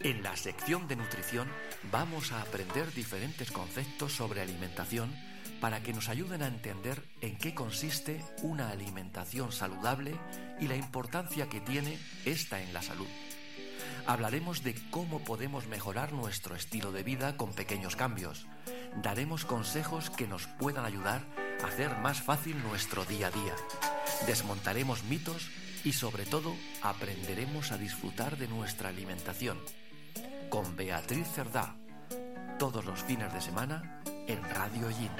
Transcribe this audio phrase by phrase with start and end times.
[0.00, 1.48] En la sección de nutrición
[1.90, 5.12] vamos a aprender diferentes conceptos sobre alimentación
[5.60, 10.14] para que nos ayuden a entender en qué consiste una alimentación saludable
[10.60, 13.08] y la importancia que tiene esta en la salud.
[14.06, 18.46] Hablaremos de cómo podemos mejorar nuestro estilo de vida con pequeños cambios.
[19.02, 21.26] Daremos consejos que nos puedan ayudar
[21.60, 23.56] a hacer más fácil nuestro día a día.
[24.28, 25.50] Desmontaremos mitos
[25.82, 29.58] y sobre todo aprenderemos a disfrutar de nuestra alimentación
[30.48, 31.76] con Beatriz Cerdá,
[32.58, 35.10] todos los fines de semana en Radio Yin.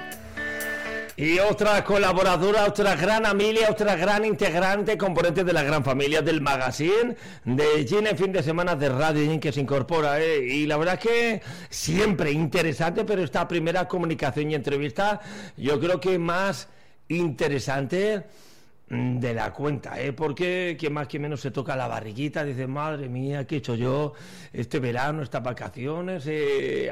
[1.15, 6.39] Y otra colaboradora, otra gran amiga, otra gran integrante, componente de la gran familia del
[6.39, 10.21] magazine de Yin en fin de semana de Radio Yin que se incorpora.
[10.21, 10.45] ¿eh?
[10.47, 15.19] Y la verdad que siempre interesante, pero esta primera comunicación y entrevista
[15.57, 16.69] yo creo que más
[17.09, 18.23] interesante
[18.89, 20.13] de la cuenta, ¿eh?
[20.13, 23.75] Porque quien más que menos se toca la barriguita, dice, madre mía, ¿qué he hecho
[23.75, 24.13] yo
[24.51, 26.23] este verano, estas vacaciones?
[26.27, 26.89] Eh,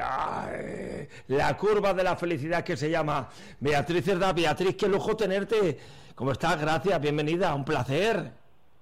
[1.26, 4.32] la curva de la felicidad que se llama Beatriz Cerda.
[4.32, 5.78] Beatriz, qué lujo tenerte.
[6.14, 6.60] ¿Cómo estás?
[6.60, 8.32] Gracias, bienvenida, un placer.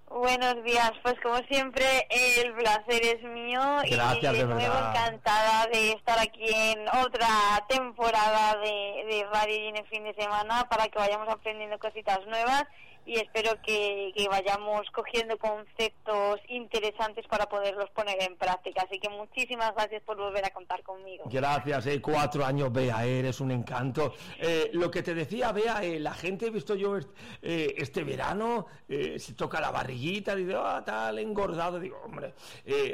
[0.09, 5.93] Buenos días, pues como siempre el placer es mío Gracias, y de, nuevo encantada de
[5.93, 7.29] estar aquí en otra
[7.69, 12.65] temporada de, de Radio en fin de semana para que vayamos aprendiendo cositas nuevas
[13.07, 18.83] y espero que, vayamos cogiendo conceptos interesantes para poderlos poner en práctica.
[18.83, 21.25] Así que muchísimas gracias por volver a contar conmigo.
[21.31, 24.15] Gracias, eh, cuatro años, Bea, eres un encanto.
[24.39, 28.67] Eh, lo que te decía, Bea, eh, la gente he visto yo eh, este verano,
[28.89, 31.79] se toca la barriguita, dice, ah, tal, engordado.
[31.79, 32.35] Digo, hombre,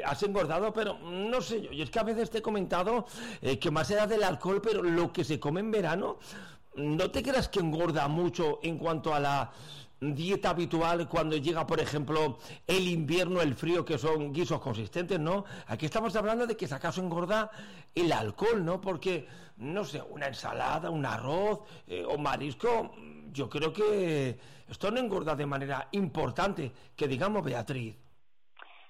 [0.05, 1.71] has engordado, pero no sé yo.
[1.71, 3.07] Y es que a veces te he comentado
[3.59, 6.19] que más era del alcohol, pero lo que se come en verano,
[6.75, 9.51] no te creas que engorda mucho en cuanto a la
[10.11, 12.37] dieta habitual cuando llega, por ejemplo,
[12.67, 15.45] el invierno, el frío, que son guisos consistentes, ¿no?
[15.67, 17.49] Aquí estamos hablando de que si acaso engorda
[17.95, 18.81] el alcohol, ¿no?
[18.81, 22.93] Porque, no sé, una ensalada, un arroz eh, o marisco,
[23.31, 24.37] yo creo que
[24.67, 27.95] esto no engorda de manera importante, que digamos, Beatriz.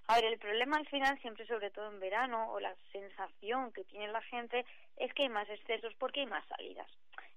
[0.08, 3.86] A ver, el problema al final, siempre sobre todo en verano, o la sensación que
[3.86, 4.66] tiene la gente,
[4.98, 6.88] es que hay más excesos porque hay más salidas.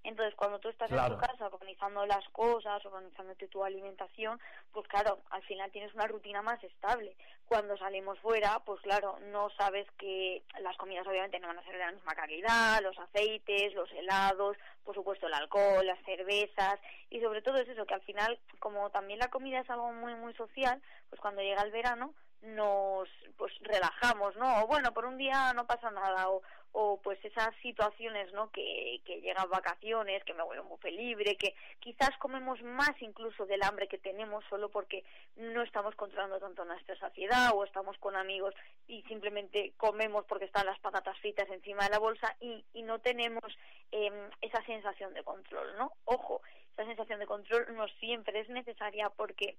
[0.07, 4.41] Entonces, cuando tú estás en tu casa organizando las cosas, organizándote tu alimentación,
[4.73, 7.17] pues claro, al final tienes una rutina más estable.
[7.47, 11.73] Cuando salimos fuera, pues claro, no sabes que las comidas obviamente no van a ser
[11.73, 16.79] de la misma calidad, los aceites, los helados, por supuesto el alcohol, las cervezas
[17.11, 20.15] y sobre todo es eso, que al final, como también la comida es algo muy,
[20.15, 20.81] muy social,
[21.11, 24.63] pues cuando llega el verano, nos pues relajamos, ¿no?
[24.63, 28.51] O bueno, por un día no pasa nada, o, o pues esas situaciones, ¿no?
[28.51, 33.63] Que, que llegan vacaciones, que me vuelvo muy libre, que quizás comemos más incluso del
[33.63, 35.05] hambre que tenemos solo porque
[35.37, 38.55] no estamos controlando tanto nuestra saciedad o estamos con amigos
[38.87, 42.99] y simplemente comemos porque están las patatas fritas encima de la bolsa y, y no
[43.01, 43.45] tenemos
[43.93, 45.93] eh, esa sensación de control, ¿no?
[46.05, 46.43] Ojo,
[46.75, 49.57] esa sensación de control no siempre es necesaria porque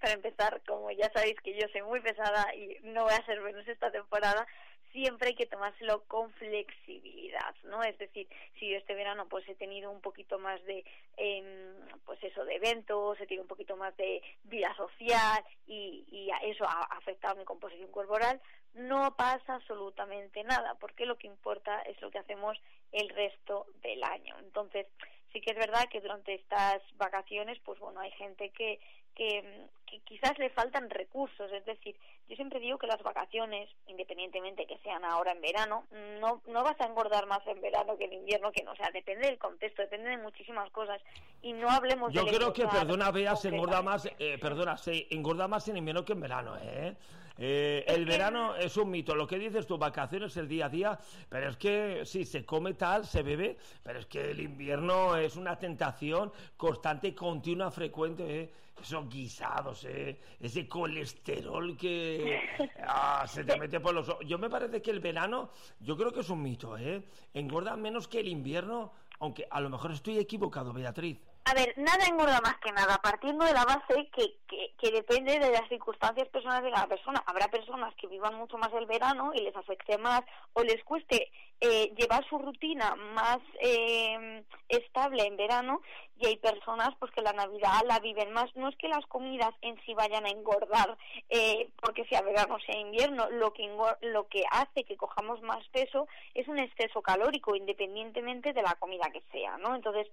[0.00, 3.40] para empezar, como ya sabéis que yo soy muy pesada y no voy a ser
[3.40, 4.46] menos esta temporada,
[4.94, 7.82] siempre hay que tomárselo con flexibilidad, ¿no?
[7.82, 8.28] Es decir,
[8.58, 10.84] si yo este verano pues he tenido un poquito más de,
[11.16, 11.74] eh,
[12.06, 16.64] pues eso, de eventos, he tenido un poquito más de vida social y, y eso
[16.64, 18.40] ha afectado mi composición corporal,
[18.74, 22.56] no pasa absolutamente nada, porque lo que importa es lo que hacemos
[22.92, 24.36] el resto del año.
[24.38, 24.86] Entonces,
[25.32, 28.78] sí que es verdad que durante estas vacaciones, pues bueno, hay gente que,
[29.16, 29.68] que,
[30.00, 31.50] quizás le faltan recursos.
[31.52, 31.96] Es decir,
[32.28, 35.86] yo siempre digo que las vacaciones, independientemente que sean ahora en verano,
[36.20, 38.90] no, no vas a engordar más en verano que en invierno, que no, o sea,
[38.92, 41.00] depende del contexto, depende de muchísimas cosas.
[41.42, 45.48] Y no hablemos Yo creo que, perdona, Bea, se engorda más, eh, perdona, se engorda
[45.48, 46.96] más en invierno que en verano, ¿eh?
[47.36, 50.98] eh el verano es un mito, lo que dices tú, vacaciones el día a día,
[51.28, 55.36] pero es que sí, se come tal, se bebe, pero es que el invierno es
[55.36, 58.50] una tentación constante, continua, frecuente, ¿eh?
[58.80, 62.40] esos guisados, ese colesterol que
[62.86, 64.24] ah, se te mete por los ojos.
[64.26, 65.50] Yo me parece que el verano,
[65.80, 67.02] yo creo que es un mito, ¿eh?
[67.32, 71.18] engorda menos que el invierno, aunque a lo mejor estoy equivocado, Beatriz.
[71.46, 75.38] A ver, nada engorda más que nada, partiendo de la base que, que, que, depende
[75.38, 77.22] de las circunstancias personales de cada persona.
[77.26, 80.22] Habrá personas que vivan mucho más el verano y les afecte más
[80.54, 81.30] o les cueste
[81.60, 85.80] eh, llevar su rutina más eh, estable en verano
[86.18, 88.54] y hay personas pues que la Navidad la viven más.
[88.54, 90.96] No es que las comidas en sí vayan a engordar
[91.30, 93.68] eh, porque sea verano o sea invierno, lo que,
[94.02, 99.10] lo que hace que cojamos más peso es un exceso calórico independientemente de la comida
[99.12, 99.74] que sea, ¿no?
[99.74, 100.08] Entonces,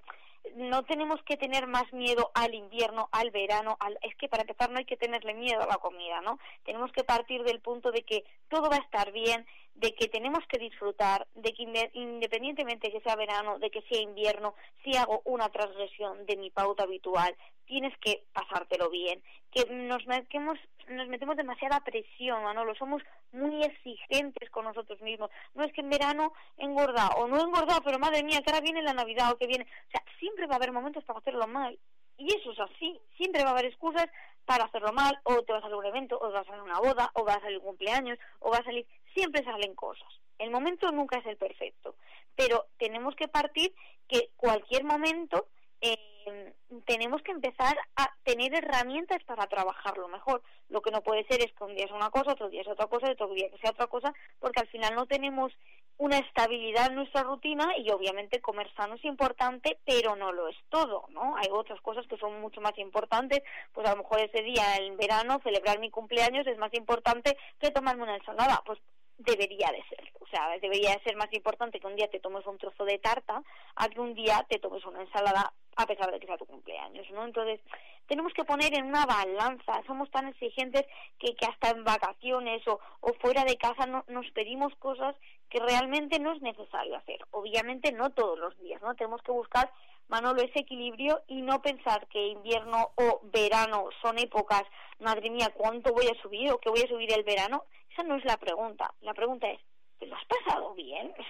[0.56, 3.98] no tenemos que tener más miedo al invierno, al verano, al...
[4.02, 6.40] es que para empezar no hay que tenerle miedo a la comida, ¿no?
[6.66, 9.46] Tenemos que partir del punto de que todo va a estar bien,
[9.76, 11.64] de que tenemos que disfrutar, de que
[11.94, 14.54] independientemente de que sea verano, de que sea invierno,
[14.84, 17.36] si hago una transgresión de mi pauta habitual,
[17.66, 20.60] tienes que pasártelo bien, que nos metemos,
[20.90, 23.02] nos metemos demasiada presión, lo somos
[23.32, 25.30] muy exigentes con nosotros mismos.
[25.56, 28.84] No es que en verano engorda o no engorda, pero madre mía, que ahora viene
[28.84, 31.80] la Navidad o que viene, o sea, siempre va a haber momentos para hacerlo mal.
[32.18, 34.08] Y eso es así, siempre va a haber excusas
[34.46, 37.24] para hacerlo mal, o te vas a un evento, o vas a una boda, o
[37.24, 40.08] vas a salir un cumpleaños, o va a salir, siempre salen cosas.
[40.38, 41.96] El momento nunca es el perfecto,
[42.36, 43.74] pero tenemos que partir
[44.08, 45.48] que cualquier momento
[45.82, 46.54] eh,
[46.86, 50.42] tenemos que empezar a tener herramientas para trabajarlo mejor.
[50.70, 52.68] Lo que no puede ser es que un día es una cosa, otro día es
[52.68, 55.52] otra cosa, otro día que sea otra cosa, porque al final no tenemos
[55.98, 60.58] una estabilidad en nuestra rutina y obviamente comer sano es importante, pero no lo es
[60.70, 61.36] todo, ¿no?
[61.38, 63.44] Hay otras cosas que son mucho más importantes,
[63.74, 67.72] pues a lo mejor ese día en verano celebrar mi cumpleaños es más importante que
[67.72, 68.80] tomarme una ensalada, pues
[69.18, 72.46] debería de ser, o sea, debería de ser más importante que un día te tomes
[72.46, 73.44] un trozo de tarta
[73.76, 77.10] a que un día te tomes una ensalada a pesar de que sea tu cumpleaños,
[77.12, 77.26] ¿no?
[77.26, 77.60] Entonces,
[78.08, 80.86] tenemos que poner en una balanza, somos tan exigentes
[81.18, 85.16] que, que hasta en vacaciones o, o fuera de casa no, nos pedimos cosas
[85.50, 87.20] que realmente no es necesario hacer.
[87.32, 88.96] Obviamente no todos los días, ¿no?
[88.96, 89.72] Tenemos que buscar,
[90.08, 94.64] Manolo, ese equilibrio y no pensar que invierno o verano son épocas,
[95.00, 97.64] madre mía, ¿cuánto voy a subir o qué voy a subir el verano?
[98.02, 98.92] Esa no es la pregunta.
[99.02, 99.60] La pregunta es,
[100.08, 101.14] lo has pasado bien.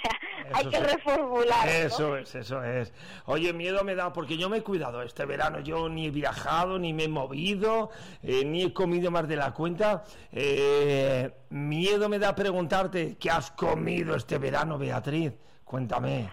[0.42, 1.68] O sea, hay que reformular.
[1.68, 2.94] Eso es, eso es.
[3.26, 5.60] Oye, miedo me da, porque yo me he cuidado este verano.
[5.60, 7.92] Yo ni he viajado, ni me he movido,
[8.24, 10.04] eh, ni he comido más de la cuenta.
[10.32, 15.34] Eh, miedo me da preguntarte, ¿qué has comido este verano, Beatriz?
[15.64, 16.30] Cuéntame.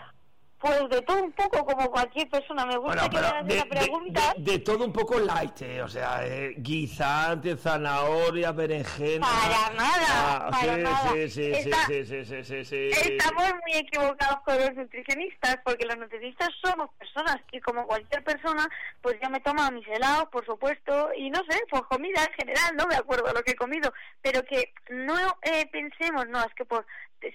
[0.61, 2.67] Pues de todo un poco, como cualquier persona.
[2.67, 4.35] Me gusta que me hagas una pregunta.
[4.39, 9.27] De, todo un poco light, eh, o sea, eh, guisante, zanahoria, berenjena.
[9.27, 11.13] Para nada, ah, para nada.
[11.13, 11.55] Sí, sí,
[11.87, 17.37] sí, sí, sí, sí, Estamos muy equivocados con los nutricionistas, porque los nutricionistas somos personas,
[17.53, 18.69] y como cualquier persona,
[19.01, 22.77] pues yo me tomo mis helados, por supuesto, y no sé, pues comida en general,
[22.77, 26.65] no me acuerdo lo que he comido, pero que no eh, pensemos, no, es que
[26.65, 26.85] por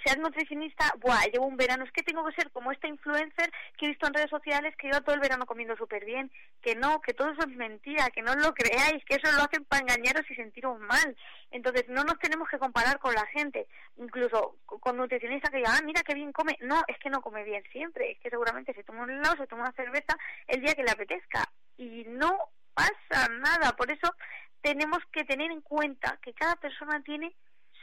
[0.03, 3.85] seas nutricionista, buah, llevo un verano, es que tengo que ser como esta influencer que
[3.85, 6.31] he visto en redes sociales que lleva todo el verano comiendo súper bien,
[6.61, 9.65] que no, que todo eso es mentira, que no lo creáis, que eso lo hacen
[9.65, 11.15] para engañaros y sentiros mal.
[11.51, 15.81] Entonces, no nos tenemos que comparar con la gente, incluso con nutricionistas que digan, ah,
[15.83, 16.57] mira qué bien come.
[16.61, 19.47] No, es que no come bien siempre, es que seguramente se toma un helado, se
[19.47, 21.49] toma una cerveza el día que le apetezca.
[21.77, 22.37] Y no
[22.73, 24.13] pasa nada, por eso
[24.61, 27.35] tenemos que tener en cuenta que cada persona tiene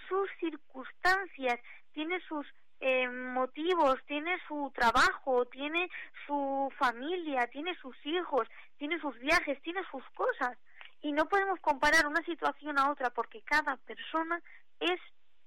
[0.08, 1.60] sus circunstancias,
[2.00, 2.46] tiene sus
[2.80, 5.90] eh, motivos, tiene su trabajo, tiene
[6.26, 8.48] su familia, tiene sus hijos,
[8.78, 10.56] tiene sus viajes, tiene sus cosas.
[11.02, 14.40] Y no podemos comparar una situación a otra porque cada persona
[14.78, 14.98] es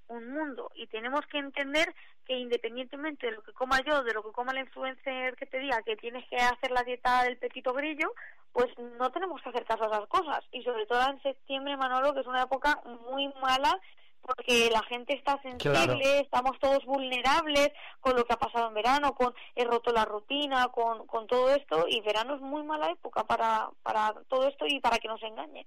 [0.10, 1.96] un mundo y tenemos que entender
[2.28, 5.58] que independientemente de lo que coma yo, de lo que coma la influencer que te
[5.58, 8.14] diga que tienes que hacer la dieta del petito grillo,
[8.52, 8.68] pues
[9.00, 10.44] no tenemos que hacer caso a esas cosas.
[10.52, 12.80] Y sobre todo en septiembre, Manolo, que es una época
[13.10, 13.82] muy mala
[14.24, 19.14] porque la gente está sensible, estamos todos vulnerables con lo que ha pasado en verano,
[19.14, 23.26] con he roto la rutina, con, con todo esto, y verano es muy mala época
[23.26, 25.66] para, para todo esto y para que nos engañen.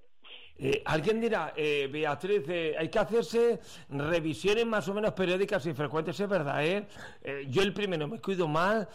[0.58, 3.61] Eh, alguien dirá, eh, Beatriz, eh, hay que hacerse
[3.91, 6.86] revisiones más o menos periódicas y frecuentes, es verdad, ¿eh?
[7.48, 8.89] yo el primero me cuido mal,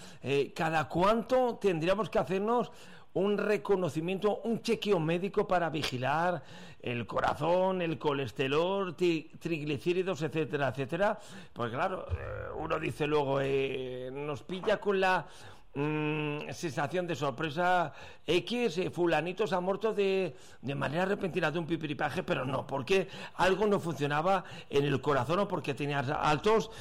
[0.56, 2.72] ¿cada cuánto tendríamos que hacernos
[3.14, 6.42] un reconocimiento, un chequeo médico para vigilar
[6.82, 11.20] el corazón, el colesterol, triglicéridos, etcétera, etcétera.
[11.54, 15.28] Pues claro, eh, uno dice luego, eh, nos pilla con la
[15.76, 17.94] mm, sensación de sorpresa
[18.26, 23.08] X, eh, fulanitos ha muerto de, de, manera repentina de un pipiripaje, pero no, porque
[23.36, 26.72] algo no funcionaba en el corazón o porque tenía altos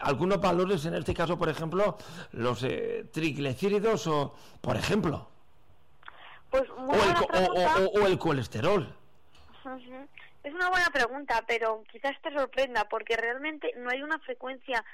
[0.00, 1.98] algunos valores, en este caso, por ejemplo,
[2.32, 2.64] los
[3.12, 5.29] triglicéridos o, por ejemplo.
[6.50, 8.92] Pues o, el, colesterol.
[10.42, 14.84] Es una buena pregunta, pero quizás te sorprenda porque realmente no hay una frecuencia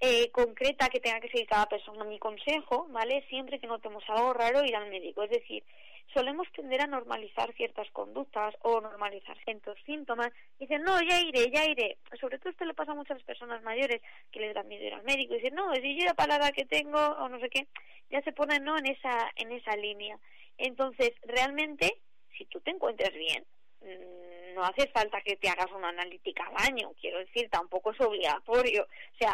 [0.00, 2.04] eh, concreta que tenga que seguir cada persona.
[2.04, 3.24] Mi consejo, ¿vale?
[3.28, 5.22] Siempre que notemos algo raro, ir al médico.
[5.22, 5.64] Es decir,
[6.12, 10.30] solemos tender a normalizar ciertas conductas o normalizar ciertos síntomas.
[10.58, 11.98] Dicen, no, ya iré, ya iré.
[12.20, 14.00] Sobre todo esto le pasa a muchas personas mayores
[14.32, 16.64] que les da miedo ir al médico y dicen, no, si yo la palabra que
[16.64, 17.66] tengo o no sé qué,
[18.10, 20.18] ya se ponen no en esa, en esa línea.
[20.58, 21.98] Entonces, realmente,
[22.36, 23.44] si tú te encuentras bien,
[23.82, 28.00] mm, no hace falta que te hagas una analítica al año, quiero decir, tampoco es
[28.00, 28.84] obligatorio.
[28.84, 29.32] O sea,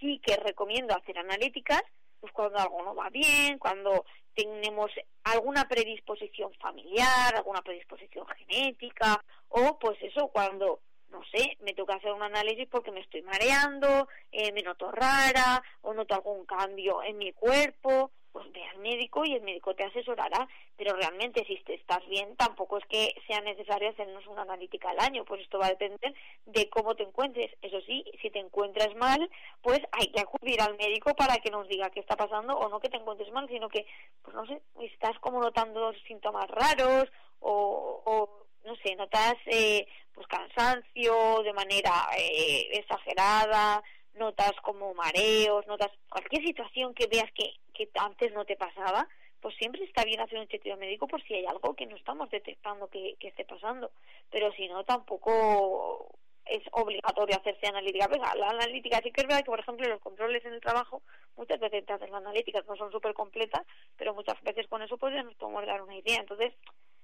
[0.00, 1.82] sí que recomiendo hacer analíticas,
[2.20, 4.04] pues cuando algo no va bien, cuando
[4.34, 4.90] tenemos
[5.24, 12.12] alguna predisposición familiar, alguna predisposición genética, o pues eso, cuando no sé, me toca hacer
[12.12, 17.18] un análisis porque me estoy mareando, eh, me noto rara o noto algún cambio en
[17.18, 21.74] mi cuerpo, pues ve al médico y el médico te asesorará, pero realmente si te
[21.74, 25.66] estás bien tampoco es que sea necesario hacernos una analítica al año, pues esto va
[25.66, 26.12] a depender
[26.44, 27.52] de cómo te encuentres.
[27.62, 29.30] Eso sí, si te encuentras mal,
[29.62, 32.80] pues hay que acudir al médico para que nos diga qué está pasando o no
[32.80, 33.86] que te encuentres mal, sino que,
[34.22, 37.04] pues no sé, estás como notando síntomas raros
[37.38, 43.80] o, o no sé, notas eh, pues cansancio de manera eh, exagerada,
[44.14, 49.08] notas como mareos, notas cualquier situación que veas que, que antes no te pasaba,
[49.40, 52.30] pues siempre está bien hacer un chequeo médico por si hay algo que no estamos
[52.30, 53.90] detectando que, que esté pasando.
[54.30, 56.08] Pero si no, tampoco
[56.46, 58.08] es obligatorio hacerse analítica.
[58.08, 61.02] Venga, la analítica sí que es verdad que, por ejemplo, los controles en el trabajo,
[61.36, 63.62] muchas veces te hacen las analíticas, no son súper completas,
[63.96, 66.20] pero muchas veces con eso pues ya nos podemos dar una idea.
[66.20, 66.52] Entonces,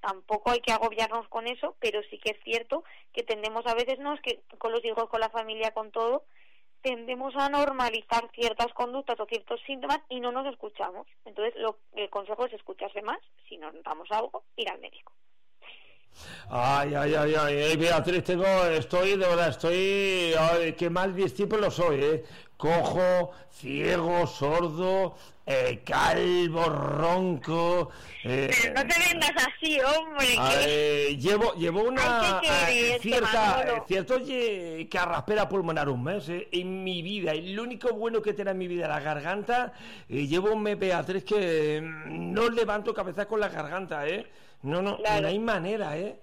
[0.01, 3.99] tampoco hay que agobiarnos con eso, pero sí que es cierto que tendemos a veces,
[3.99, 6.25] no es que con los hijos, con la familia, con todo,
[6.83, 11.07] tendemos a normalizar ciertas conductas o ciertos síntomas y no nos escuchamos.
[11.25, 13.19] Entonces, lo, el consejo es escucharse más,
[13.49, 15.13] si nos notamos algo, ir al médico.
[16.49, 22.03] Ay, ay, ay, ay, Beatriz, tengo, estoy, de verdad, estoy, ay, qué mal discípulo soy,
[22.03, 22.25] ¿eh?
[22.57, 27.91] Cojo, ciego, sordo, eh, calvo, ronco.
[28.23, 31.17] Eh, Pero no te vendas así, hombre.
[31.17, 34.19] llevo, llevo una eh, cierta, eh, cierto
[34.91, 37.33] carraspera pulmonar un mes en mi vida.
[37.35, 39.73] Lo único bueno que tiene en mi vida la garganta.
[40.09, 44.27] llevo un mes, Beatriz, que mm, no levanto cabeza con la garganta, ¿eh?
[44.63, 46.17] No, no, no hay manera, ¿eh?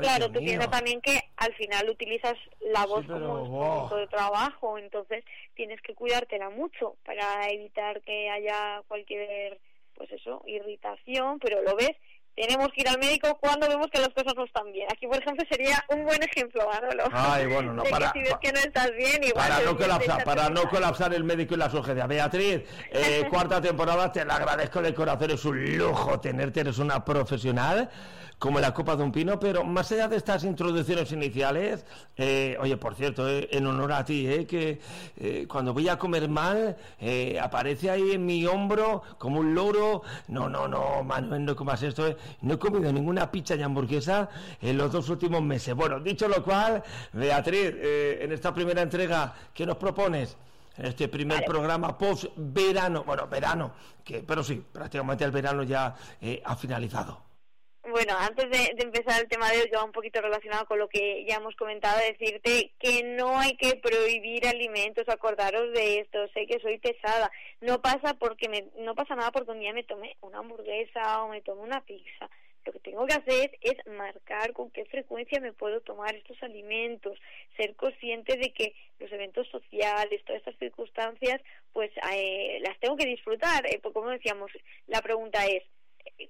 [0.00, 5.24] claro, tú piensas también que al final utilizas la voz como instrumento de trabajo, entonces
[5.54, 9.60] tienes que cuidártela mucho para evitar que haya cualquier,
[9.94, 11.96] pues eso, irritación, pero lo ves
[12.34, 14.86] tenemos que ir al médico cuando vemos que las cosas no están bien.
[14.92, 17.04] Aquí, por ejemplo, sería un buen ejemplo, Manolo.
[17.12, 20.24] Ay, bueno, no, para, que si ves que no estás bien, igual para, no colapsar,
[20.24, 22.08] para no colapsar el médico y las urgencias.
[22.08, 27.04] Beatriz, eh, cuarta temporada, te la agradezco de corazón, es un lujo tenerte, eres una
[27.04, 27.88] profesional
[28.38, 31.84] como la copa de un pino, pero más allá de estas introducciones iniciales,
[32.16, 34.80] eh, oye, por cierto, eh, en honor a ti, eh, que
[35.16, 36.76] eh, cuando voy a comer mal,
[37.40, 42.16] aparece ahí en mi hombro como un loro, no, no, no, Manuel, no comas esto,
[42.42, 44.28] no he comido ninguna pizza y hamburguesa
[44.60, 45.74] en los dos últimos meses.
[45.74, 50.36] Bueno, dicho lo cual, Beatriz, en esta primera entrega, ¿qué nos propones?
[50.76, 53.70] este primer programa post verano, bueno, verano,
[54.02, 55.94] que, pero sí, prácticamente el verano ya
[56.44, 57.33] ha finalizado.
[57.94, 61.36] Bueno, antes de, empezar el tema de hoy, un poquito relacionado con lo que ya
[61.36, 66.78] hemos comentado, decirte que no hay que prohibir alimentos, acordaros de esto, sé que soy
[66.78, 71.22] pesada, no pasa porque me, no pasa nada porque un día me tomé una hamburguesa
[71.22, 72.28] o me tomé una pizza,
[72.66, 77.16] lo que tengo que hacer es marcar con qué frecuencia me puedo tomar estos alimentos,
[77.56, 81.40] ser consciente de que los eventos sociales, todas estas circunstancias,
[81.72, 84.50] pues eh, las tengo que disfrutar, eh, pues como decíamos,
[84.88, 85.62] la pregunta es,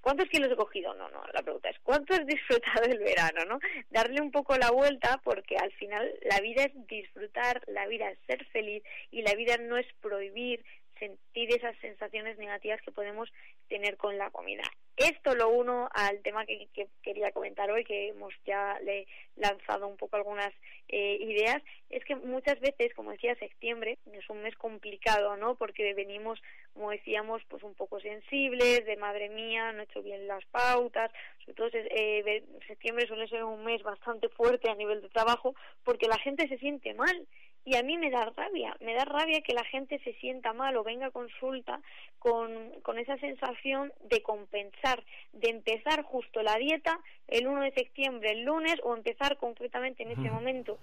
[0.00, 0.94] ¿cuántos kilos he cogido?
[0.94, 3.44] No, no, la pregunta es, ¿cuánto has disfrutado del verano?
[3.46, 3.58] ¿no?
[3.90, 8.18] Darle un poco la vuelta porque al final la vida es disfrutar, la vida es
[8.26, 10.64] ser feliz y la vida no es prohibir
[10.98, 13.28] sentir esas sensaciones negativas que podemos
[13.68, 14.62] tener con la comida.
[14.96, 16.68] Esto lo uno al tema que,
[17.02, 20.52] quería comentar hoy, que hemos ya le lanzado un poco algunas
[20.88, 21.60] eh, ideas,
[21.90, 25.56] es que muchas veces, como decía, septiembre es un mes complicado, ¿no?
[25.56, 26.40] Porque venimos,
[26.72, 31.10] como decíamos, pues un poco sensibles, de madre mía, no he hecho bien las pautas,
[31.56, 36.18] todo eh, septiembre suele ser un mes bastante fuerte a nivel de trabajo, porque la
[36.18, 37.26] gente se siente mal
[37.64, 40.76] y a mí me da rabia, me da rabia que la gente se sienta mal
[40.76, 41.80] o venga a consulta
[42.18, 42.50] con,
[42.82, 45.02] con esa sensación de compensar,
[45.32, 50.10] de empezar justo la dieta el 1 de septiembre, el lunes, o empezar concretamente en
[50.10, 50.78] ese momento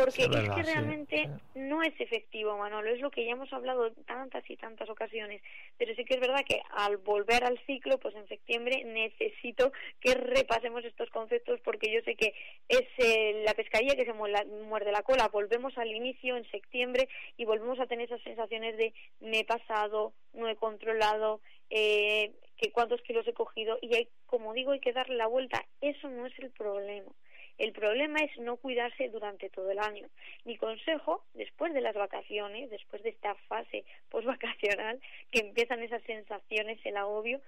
[0.00, 4.48] porque es, que realmente no es efectivo, Manolo, es lo que ya hemos hablado tantas
[4.48, 5.42] y tantas ocasiones,
[5.76, 10.14] pero sí que es verdad que al volver al ciclo, pues en septiembre necesito que
[10.14, 12.32] repasemos estos conceptos porque yo sé que
[12.68, 17.44] es eh, la pescadilla que se muerde la cola, volvemos al inicio en septiembre y
[17.44, 23.00] volvemos a tener esas sensaciones de me he pasado, no he controlado, eh, que cuántos
[23.02, 26.38] kilos he cogido y hay, como digo hay que darle la vuelta, eso no es
[26.38, 27.12] el problema
[27.60, 30.08] el problema es no cuidarse durante todo el año.
[30.46, 34.98] Mi consejo, después de las vacaciones, después de esta fase postvacacional,
[35.30, 37.42] que empiezan esas sensaciones, el agobio,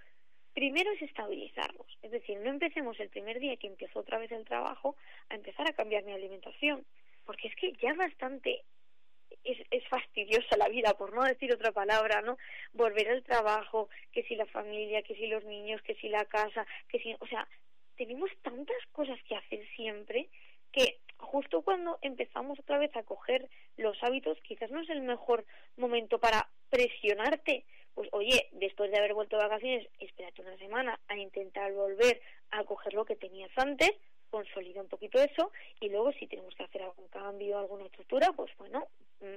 [0.53, 1.87] primero es estabilizarlos.
[2.03, 4.97] Es decir, no empecemos el primer día que empiezo otra vez el trabajo
[5.31, 6.85] a empezar a cambiar mi alimentación,
[7.25, 8.65] porque es que ya bastante
[9.45, 12.37] es, es fastidiosa la vida, por no decir otra palabra, ¿no?
[12.75, 16.67] Volver al trabajo, que si la familia, que si los niños, que si la casa,
[16.91, 17.49] que si, o sea,
[17.97, 20.29] tenemos tantas cosas que hacer siempre
[20.73, 25.45] que justo cuando empezamos otra vez a coger los hábitos, quizás no es el mejor
[25.77, 27.65] momento para presionarte.
[27.95, 32.21] Pues oye, después de haber vuelto de vacaciones, espérate una semana a intentar volver
[32.51, 33.93] a coger lo que tenías antes,
[34.31, 38.51] consolida un poquito eso y luego si tenemos que hacer algún cambio, alguna estructura, pues
[38.57, 38.89] bueno,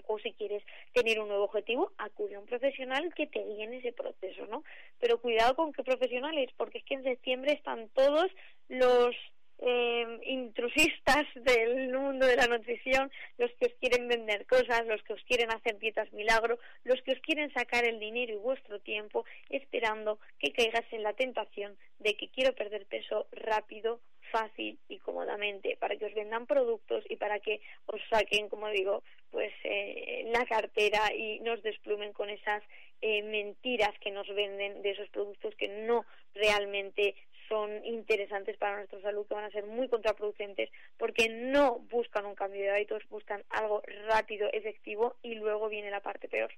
[0.07, 0.63] o si quieres
[0.93, 4.63] tener un nuevo objetivo, acude a un profesional que te guíe en ese proceso, ¿no?
[4.99, 8.31] Pero cuidado con qué profesionales, porque es que en septiembre están todos
[8.69, 9.15] los
[9.59, 15.13] eh, intrusistas del mundo de la nutrición, los que os quieren vender cosas, los que
[15.13, 19.25] os quieren hacer dietas milagro, los que os quieren sacar el dinero y vuestro tiempo,
[19.49, 24.01] esperando que caigas en la tentación de que quiero perder peso rápido,
[24.35, 29.01] fácil y cómodamente, para que os vendan productos y para que os saquen, como digo,
[29.31, 32.61] pues eh, la cartera y nos desplumen con esas
[33.01, 37.15] eh, mentiras que nos venden de esos productos que no realmente
[37.47, 42.35] son interesantes para nuestra salud, que van a ser muy contraproducentes porque no buscan un
[42.35, 46.51] cambio de hábitos, buscan algo rápido, efectivo y luego viene la parte peor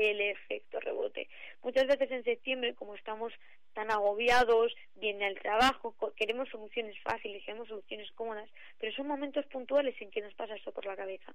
[0.00, 1.28] el efecto rebote.
[1.62, 3.32] Muchas veces en septiembre, como estamos
[3.74, 9.94] tan agobiados, viene el trabajo, queremos soluciones fáciles, queremos soluciones cómodas, pero son momentos puntuales
[10.00, 11.34] en que nos pasa esto por la cabeza.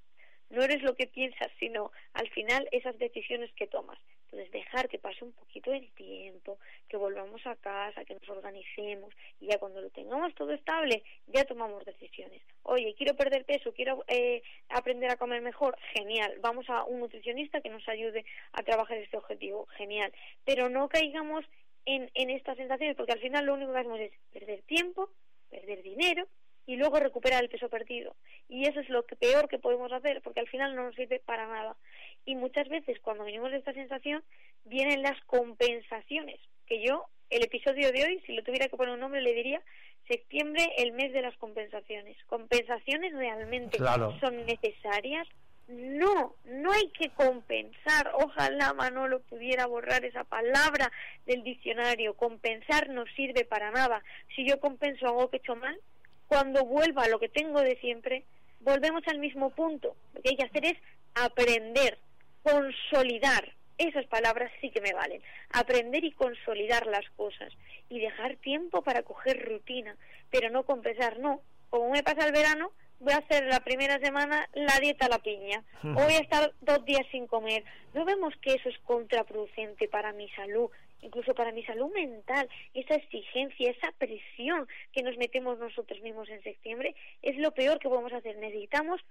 [0.50, 4.00] No eres lo que piensas, sino al final esas decisiones que tomas.
[4.25, 9.13] Entonces, dejar que pase un poquito el tiempo, que volvamos a casa, que nos organicemos
[9.39, 12.41] y ya cuando lo tengamos todo estable, ya tomamos decisiones.
[12.67, 16.36] Oye, quiero perder peso, quiero eh, aprender a comer mejor, genial.
[16.41, 20.12] Vamos a un nutricionista que nos ayude a trabajar este objetivo, genial.
[20.45, 21.45] Pero no caigamos
[21.86, 25.12] en, en estas sensaciones, porque al final lo único que hacemos es perder tiempo,
[25.51, 26.27] perder dinero
[26.65, 28.15] y luego recuperar el peso perdido.
[28.50, 31.45] Y eso es lo peor que podemos hacer, porque al final no nos sirve para
[31.45, 31.77] nada.
[32.25, 34.24] Y muchas veces cuando venimos de esta sensación,
[34.63, 39.00] vienen las compensaciones, que yo, el episodio de hoy, si lo tuviera que poner un
[39.00, 39.62] nombre, le diría
[40.07, 42.15] septiembre, el mes de las compensaciones.
[42.27, 43.77] ¿Compensaciones realmente
[44.19, 45.27] son necesarias?
[45.67, 48.12] No, no hay que compensar.
[48.13, 50.92] Ojalá Manolo pudiera borrar esa palabra
[51.25, 52.13] del diccionario.
[52.13, 54.03] Compensar no sirve para nada.
[54.35, 55.79] Si yo compenso algo que he hecho mal,
[56.27, 58.24] cuando vuelva a lo que tengo de siempre,
[58.59, 59.96] volvemos al mismo punto.
[60.13, 60.77] Lo que hay que hacer es
[61.16, 61.98] aprender,
[62.44, 63.53] consolidar.
[63.77, 65.22] Esas palabras sí que me valen.
[65.51, 67.53] Aprender y consolidar las cosas.
[67.90, 69.96] Y dejar tiempo para coger rutina.
[70.31, 71.42] Pero no compensar, no.
[71.70, 75.20] Como me pasa el verano, voy a hacer la primera semana la dieta a la
[75.20, 77.64] piña, o voy a estar dos días sin comer.
[77.94, 80.70] ¿No vemos que eso es contraproducente para mi salud,
[81.01, 82.50] incluso para mi salud mental?
[82.74, 87.90] Esa exigencia, esa presión que nos metemos nosotros mismos en septiembre es lo peor que
[87.90, 88.38] podemos hacer.
[88.38, 89.01] Necesitamos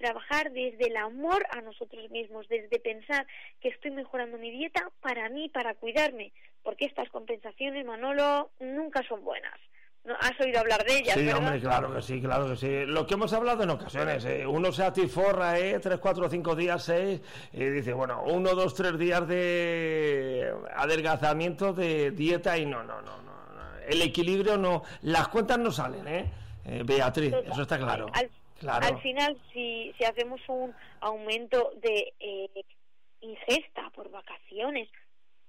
[0.00, 3.26] trabajar desde el amor a nosotros mismos, desde pensar
[3.60, 6.32] que estoy mejorando mi dieta para mí, para cuidarme,
[6.62, 9.54] porque estas compensaciones, Manolo, nunca son buenas.
[10.02, 10.14] ¿No?
[10.18, 11.14] ¿Has oído hablar de ellas?
[11.14, 12.86] Sí, hombre, claro que sí, claro que sí.
[12.86, 16.82] Lo que hemos hablado en ocasiones, eh, uno se atiforra, eh, tres, cuatro, cinco días,
[16.82, 17.20] seis,
[17.52, 23.20] y dice, bueno, uno, dos, tres días de adelgazamiento de dieta y no, no, no,
[23.20, 23.30] no.
[23.86, 26.30] El equilibrio no, las cuentas no salen, ¿eh?
[26.64, 28.06] eh Beatriz, eso está claro.
[28.14, 28.30] Al,
[28.68, 32.64] al final, si, si hacemos un aumento de eh,
[33.20, 34.88] ingesta por vacaciones,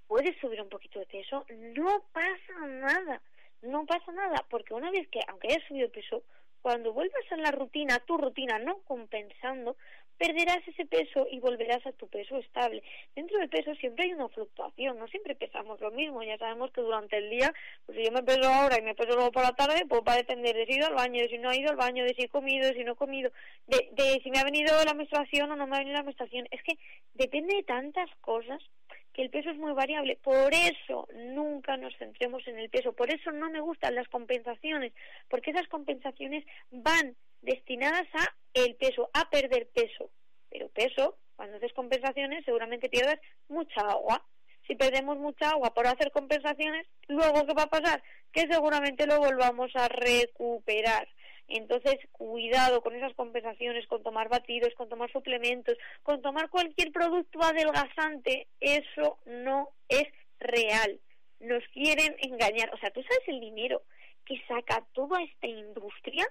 [0.08, 3.22] puedes subir un poquito de peso, no pasa nada
[3.62, 6.24] no pasa nada, porque una vez que, aunque hayas subido peso,
[6.62, 9.78] cuando vuelvas a la rutina, tu rutina no compensando,
[10.22, 12.84] perderás ese peso y volverás a tu peso estable.
[13.16, 16.22] Dentro del peso siempre hay una fluctuación, no siempre pesamos lo mismo.
[16.22, 17.52] Ya sabemos que durante el día,
[17.88, 20.14] pues si yo me peso ahora y me peso luego por la tarde, pues va
[20.14, 22.04] a depender de si he ido al baño, de si no he ido al baño,
[22.04, 23.32] de si he comido, de si no he comido,
[23.66, 26.48] de, de si me ha venido la menstruación o no me ha venido la menstruación.
[26.52, 26.78] Es que
[27.16, 28.62] depende de tantas cosas
[29.14, 30.20] que el peso es muy variable.
[30.22, 32.94] Por eso nunca nos centremos en el peso.
[32.94, 34.94] Por eso no me gustan las compensaciones,
[35.30, 40.10] porque esas compensaciones van destinadas a el peso, a perder peso.
[40.50, 44.24] Pero peso, cuando haces compensaciones, seguramente pierdas mucha agua.
[44.68, 48.04] Si perdemos mucha agua por hacer compensaciones, luego ¿qué va a pasar?
[48.32, 51.08] Que seguramente lo volvamos a recuperar.
[51.48, 57.42] Entonces, cuidado con esas compensaciones, con tomar batidos, con tomar suplementos, con tomar cualquier producto
[57.42, 58.48] adelgazante.
[58.60, 60.08] Eso no es
[60.40, 61.00] real.
[61.40, 62.74] Nos quieren engañar.
[62.74, 63.84] O sea, ¿tú sabes el dinero
[64.26, 66.26] que saca toda esta industria?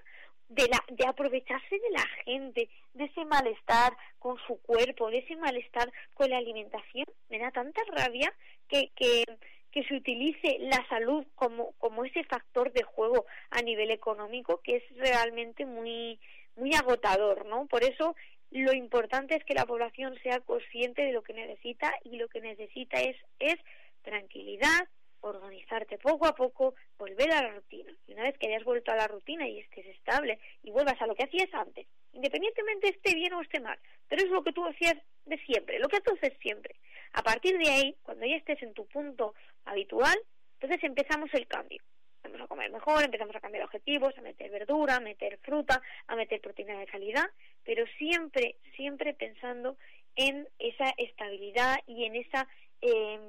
[0.53, 5.35] De, la, de aprovecharse de la gente, de ese malestar con su cuerpo, de ese
[5.37, 7.05] malestar con la alimentación.
[7.29, 8.33] Me da tanta rabia
[8.67, 9.23] que, que,
[9.71, 14.75] que se utilice la salud como, como ese factor de juego a nivel económico que
[14.77, 16.19] es realmente muy
[16.55, 17.65] muy agotador, ¿no?
[17.67, 18.15] Por eso
[18.51, 22.41] lo importante es que la población sea consciente de lo que necesita y lo que
[22.41, 23.55] necesita es, es
[24.03, 24.87] tranquilidad,
[25.21, 27.91] organizarte poco a poco, volver a la rutina.
[28.07, 31.07] Y una vez que hayas vuelto a la rutina y estés estable y vuelvas a
[31.07, 34.65] lo que hacías antes, independientemente esté bien o esté mal, pero es lo que tú
[34.65, 36.75] hacías de siempre, lo que haces siempre.
[37.13, 39.33] A partir de ahí, cuando ya estés en tu punto
[39.65, 40.17] habitual,
[40.59, 41.81] entonces empezamos el cambio.
[42.23, 46.15] Empezamos a comer mejor, empezamos a cambiar objetivos, a meter verdura, a meter fruta, a
[46.15, 47.25] meter proteína de calidad,
[47.63, 49.77] pero siempre, siempre pensando
[50.15, 52.47] en esa estabilidad y en esa
[52.81, 53.19] eh,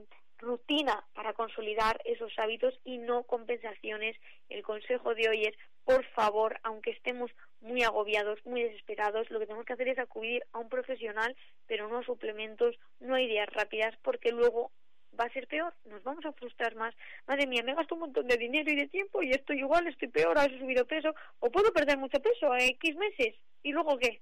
[0.43, 4.17] rutina para consolidar esos hábitos y no compensaciones.
[4.49, 9.47] El consejo de hoy es, por favor, aunque estemos muy agobiados, muy desesperados, lo que
[9.47, 11.35] tenemos que hacer es acudir a un profesional,
[11.67, 14.73] pero no a suplementos, no a ideas rápidas, porque luego
[15.19, 16.95] va a ser peor, nos vamos a frustrar más.
[17.27, 20.09] Madre mía, me gasto un montón de dinero y de tiempo y estoy igual, estoy
[20.09, 24.21] peor, he subido peso, o puedo perder mucho peso en X meses, ¿y luego qué?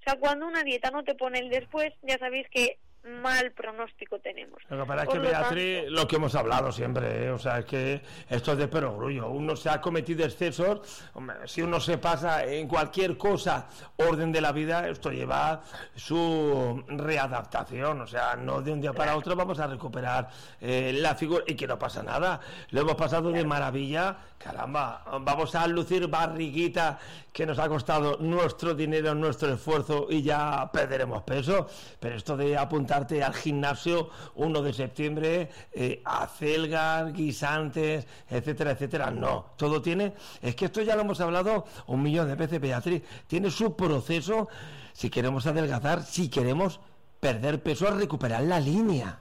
[0.00, 4.18] O sea, cuando una dieta no te pone el después, ya sabéis que mal pronóstico
[4.20, 4.62] tenemos.
[4.68, 7.30] Lo que pasa es que, Beatriz, lo que hemos hablado siempre, ¿eh?
[7.30, 9.28] o sea, es que esto es de perogrullo.
[9.28, 11.02] Uno se ha cometido excesos,
[11.46, 15.62] si uno se pasa en cualquier cosa, orden de la vida, esto lleva
[15.94, 20.28] su readaptación, o sea, no de un día para otro vamos a recuperar
[20.60, 22.40] eh, la figura y que no pasa nada.
[22.70, 26.98] Lo hemos pasado de maravilla, caramba, vamos a lucir barriguita
[27.32, 31.66] que nos ha costado nuestro dinero, nuestro esfuerzo y ya perderemos peso,
[31.98, 39.10] pero esto de apuntar al gimnasio 1 de septiembre, eh, a celgas, guisantes, etcétera, etcétera.
[39.10, 43.02] No, todo tiene, es que esto ya lo hemos hablado un millón de veces, Beatriz,
[43.26, 44.48] tiene su proceso
[44.92, 46.80] si queremos adelgazar, si queremos
[47.20, 49.18] perder peso, recuperar la línea.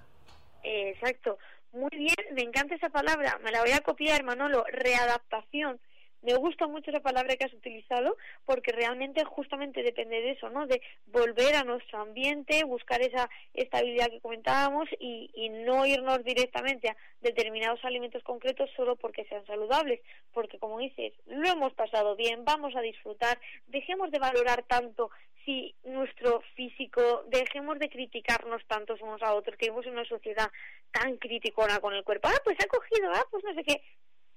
[0.64, 1.38] Exacto.
[1.74, 5.80] Muy bien, me encanta esa palabra, me la voy a copiar, Manolo, readaptación
[6.22, 10.68] me gusta mucho esa palabra que has utilizado porque realmente justamente depende de eso, ¿no?
[10.68, 16.90] De volver a nuestro ambiente, buscar esa estabilidad que comentábamos y, y no irnos directamente
[16.90, 20.02] a determinados alimentos concretos solo porque sean saludables,
[20.34, 25.12] porque como dices, lo hemos pasado bien, vamos a disfrutar, dejemos de valorar tanto
[25.46, 30.52] si nuestro físico, dejemos de criticarnos tantos unos a otros, que vivimos en una sociedad
[30.92, 33.82] tan criticona con el cuerpo, ah, pues ha cogido, ah, pues no sé qué,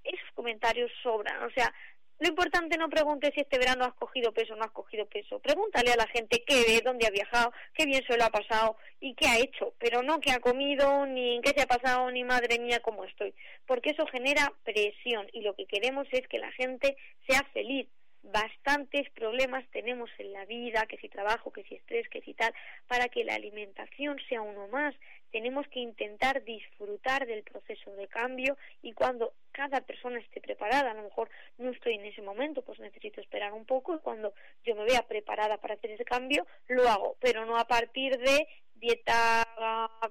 [0.05, 1.43] esos comentarios sobran.
[1.43, 1.73] O sea,
[2.21, 5.41] lo importante no pregunte si este verano has cogido peso o no has cogido peso.
[5.41, 8.77] Pregúntale a la gente qué ve, dónde ha viajado, qué bien se lo ha pasado
[9.01, 12.23] y qué ha hecho, pero no qué ha comido, ni qué se ha pasado, ni
[12.23, 13.35] madre mía cómo estoy.
[13.67, 17.89] Porque eso genera presión y lo que queremos es que la gente sea feliz.
[18.25, 22.53] Bastantes problemas tenemos en la vida, que si trabajo, que si estrés, que si tal,
[22.89, 24.95] para que la alimentación sea uno más
[25.35, 30.95] tenemos que intentar disfrutar del proceso de cambio y cuando cada persona esté preparada, a
[30.95, 34.33] lo mejor no estoy en ese momento, pues necesito esperar un poco y cuando
[34.65, 38.47] yo me vea preparada para hacer ese cambio, lo hago, pero no a partir de
[38.77, 39.45] dieta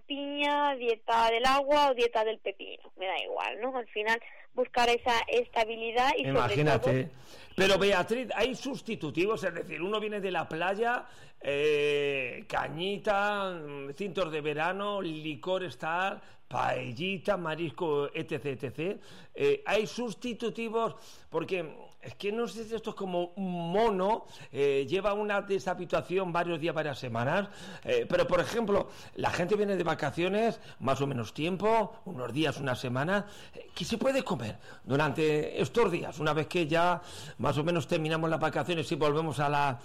[0.05, 3.77] piña, dieta del agua o dieta del pepino, me da igual, ¿no?
[3.77, 4.21] Al final
[4.53, 7.09] buscar esa estabilidad y Imagínate.
[7.55, 11.05] Pero Beatriz, hay sustitutivos, es decir, uno viene de la playa,
[11.39, 18.97] eh, cañita, mm, cintos de verano, licor estar, paellita, marisco, etc, etc.
[19.35, 20.95] Eh, hay sustitutivos
[21.29, 26.33] porque es que no sé si esto es como un mono, eh, lleva una deshabituación
[26.33, 27.47] varios días, varias semanas,
[27.83, 32.57] eh, pero por ejemplo, la gente viene de vacaciones, más o menos tiempo, unos días,
[32.57, 36.19] una semana, eh, ¿qué se puede comer durante estos días?
[36.19, 37.01] Una vez que ya
[37.37, 39.79] más o menos terminamos las vacaciones y volvemos a la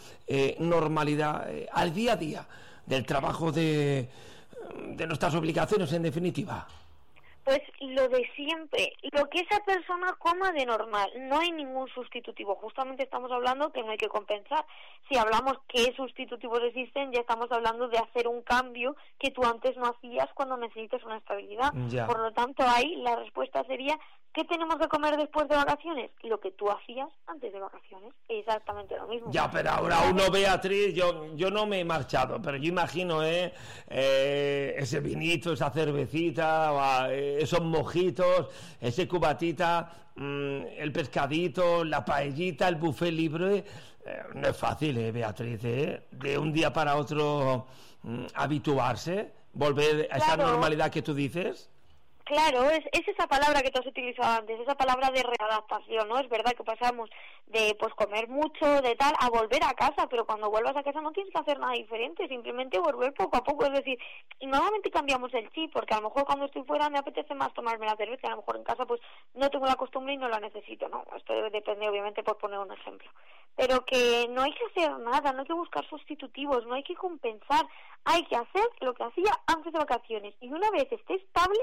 [0.59, 2.47] normalidad, al día a día
[2.87, 4.09] del trabajo de,
[4.97, 6.67] de nuestras obligaciones en definitiva
[7.49, 12.57] pues lo de siempre, lo que esa persona coma de normal, no hay ningún sustitutivo.
[12.57, 14.67] Justamente estamos hablando que no hay que compensar.
[15.09, 19.75] Si hablamos qué sustitutivos existen, ya estamos hablando de hacer un cambio que tú antes
[19.79, 21.73] no hacías cuando necesitas una estabilidad.
[22.07, 23.99] Por lo tanto, ahí la respuesta sería
[24.39, 26.13] ¿Qué tenemos que comer después de vacaciones?
[26.23, 28.15] Lo que tú hacías antes de vacaciones.
[28.29, 29.33] Exactamente lo mismo.
[29.33, 33.53] Ya, pero ahora uno, Beatriz, yo, yo no me he marchado, pero yo imagino ¿eh?
[33.89, 38.47] eh ese vinito, esa cervecita, eh, esos mojitos,
[38.81, 43.65] ese cubatita, mm, el pescadito, la paellita, el buffet libre.
[44.07, 45.61] Eh, no es fácil, ¿eh, Beatriz?
[46.13, 47.67] De un día para otro
[48.05, 51.69] mm, habituarse, volver a esa normalidad que tú dices.
[52.29, 56.19] Claro, es, es, esa palabra que tú has utilizado antes, esa palabra de readaptación, ¿no?
[56.19, 57.09] Es verdad que pasamos
[57.47, 61.01] de pues comer mucho, de tal, a volver a casa, pero cuando vuelvas a casa
[61.01, 63.99] no tienes que hacer nada diferente, simplemente volver poco a poco, es decir,
[64.41, 67.55] y normalmente cambiamos el chip, porque a lo mejor cuando estoy fuera me apetece más
[67.55, 69.01] tomarme la cerveza, a lo mejor en casa pues
[69.33, 71.05] no tengo la costumbre y no la necesito, ¿no?
[71.17, 73.11] Esto depende obviamente por poner un ejemplo.
[73.57, 76.95] Pero que no hay que hacer nada, no hay que buscar sustitutivos, no hay que
[76.95, 77.67] compensar,
[78.05, 81.59] hay que hacer lo que hacía antes de vacaciones, y una vez esté estable,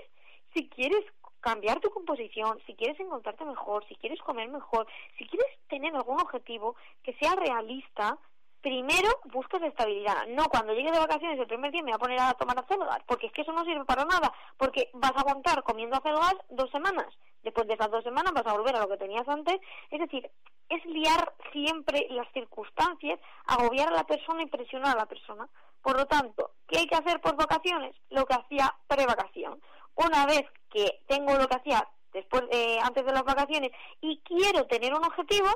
[0.56, 1.04] si quieres
[1.41, 4.88] cambiar tu composición, si quieres encontrarte mejor, si quieres comer mejor,
[5.18, 8.18] si quieres tener algún objetivo que sea realista,
[8.62, 10.26] primero buscas estabilidad.
[10.30, 13.04] No cuando llegue de vacaciones el primer día me voy a poner a tomar acelgas,
[13.06, 16.72] porque es que eso no sirve para nada, porque vas a aguantar comiendo acelgas dos
[16.72, 17.13] semanas.
[17.44, 19.60] Después de esas dos semanas vas a volver a lo que tenías antes.
[19.91, 20.28] Es decir,
[20.70, 25.48] es liar siempre las circunstancias, agobiar a la persona y presionar a la persona.
[25.84, 27.96] Por lo tanto, ¿qué hay que hacer por vacaciones?
[28.10, 29.62] Lo que hacía pre-vacación
[29.96, 34.66] una vez que tengo lo que hacía después eh, antes de las vacaciones y quiero
[34.68, 35.48] tener un objetivo,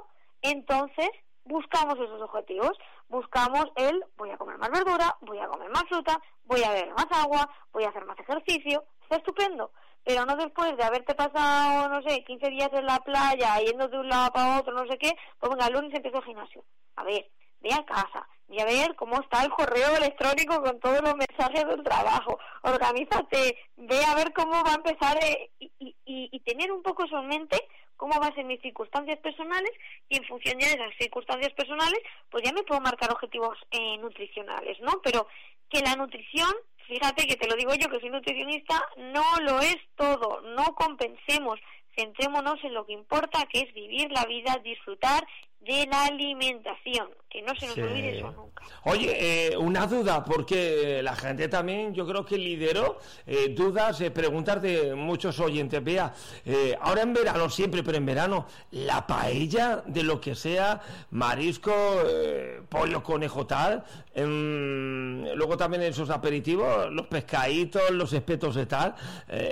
[0.42, 1.10] entonces
[1.50, 2.72] buscamos esos objetivos.
[3.10, 6.94] Buscamos el voy a comer más verdura, voy a comer más fruta, voy a beber
[6.94, 8.84] más agua, voy a hacer más ejercicio.
[9.02, 9.72] Está estupendo.
[10.04, 14.00] Pero no después de haberte pasado, no sé, 15 días en la playa, yendo de
[14.00, 16.64] un lado para otro, no sé qué, pues venga, el lunes empiezo el gimnasio.
[16.96, 21.02] A ver, ve a casa, y a ver cómo está el correo electrónico con todos
[21.02, 22.40] los mensajes del trabajo.
[22.64, 27.20] Organízate, ve a ver cómo va a empezar eh, y, y, tener un poco eso
[27.20, 27.58] en mente,
[27.96, 29.72] cómo va a ser mis circunstancias personales
[30.10, 32.00] y en función de esas circunstancias personales,
[32.32, 35.00] pues ya me puedo marcar objetivos eh, nutricionales, ¿no?
[35.04, 35.28] Pero
[35.70, 36.52] que la nutrición,
[36.88, 41.60] fíjate que te lo digo yo que soy nutricionista, no lo es todo, no compensemos,
[41.96, 45.28] centrémonos en lo que importa, que es vivir la vida, disfrutar
[45.62, 48.64] de la alimentación, que no se nos olvide eso nunca.
[48.84, 54.10] Oye, eh, una duda, porque la gente también, yo creo que lideró eh, dudas, eh,
[54.10, 55.84] preguntas de muchos oyentes.
[55.84, 56.14] Vea,
[56.46, 61.74] eh, ahora en verano siempre, pero en verano, la paella de lo que sea, marisco,
[62.70, 63.84] pollo, conejo, tal,
[64.16, 68.96] em, luego también esos aperitivos, los pescaditos, los espetos de tal,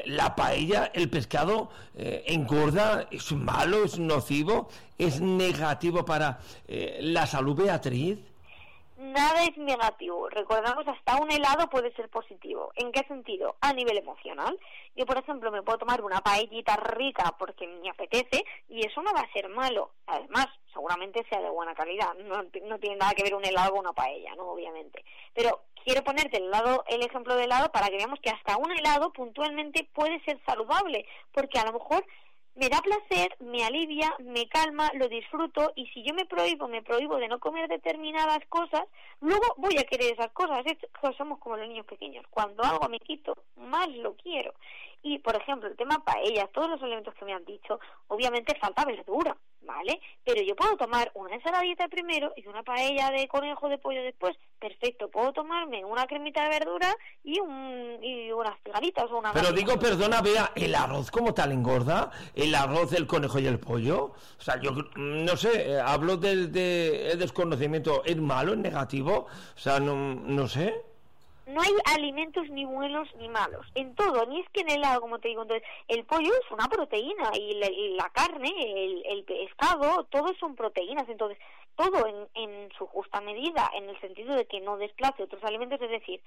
[0.06, 7.56] la paella, el pescado engorda, es malo, es nocivo es negativo para eh, la salud,
[7.56, 8.20] Beatriz?
[8.98, 10.28] Nada es negativo.
[10.28, 12.72] Recordamos, hasta un helado puede ser positivo.
[12.76, 13.56] ¿En qué sentido?
[13.62, 14.58] A nivel emocional.
[14.96, 19.14] Yo, por ejemplo, me puedo tomar una paellita rica porque me apetece y eso no
[19.14, 19.92] va a ser malo.
[20.08, 22.16] Además, seguramente sea de buena calidad.
[22.16, 24.50] No, no tiene nada que ver un helado con una paella, ¿no?
[24.50, 25.06] Obviamente.
[25.36, 28.72] Pero quiero ponerte el, lado, el ejemplo de helado para que veamos que hasta un
[28.72, 31.06] helado puntualmente puede ser saludable.
[31.32, 32.04] Porque a lo mejor
[32.58, 36.82] me da placer, me alivia, me calma, lo disfruto y si yo me prohíbo, me
[36.82, 38.84] prohíbo de no comer determinadas cosas,
[39.22, 40.66] luego voy a querer esas cosas.
[41.18, 42.26] somos como los niños pequeños.
[42.32, 44.54] Cuando algo me quito, más lo quiero.
[45.04, 48.84] Y, por ejemplo, el tema paella, todos los elementos que me han dicho, obviamente falta
[48.84, 50.02] verdura, ¿vale?
[50.24, 54.36] Pero yo puedo tomar una ensaladita primero y una paella de conejo de pollo después,
[54.60, 55.10] perfecto.
[55.10, 59.34] Puedo tomarme una cremita de verdura y, un, y unas pegaditas o una...
[59.34, 62.12] Pero digo, perdona, vea, ¿el arroz como tal engorda?
[62.34, 64.14] ¿El arroz, el conejo y el pollo?
[64.38, 69.28] O sea, yo no sé, eh, hablo del de, desconocimiento, ¿es malo, es negativo?
[69.56, 70.84] O sea, no, no sé
[71.48, 75.02] no hay alimentos ni buenos ni malos, en todo, ni es que en el helado,
[75.02, 77.54] como te digo, entonces el pollo es una proteína y
[77.96, 78.52] la, carne,
[79.06, 81.38] el, pescado, todo son proteínas, entonces
[81.76, 85.82] todo en, en su justa medida, en el sentido de que no desplace otros alimentos,
[85.82, 86.22] es decir,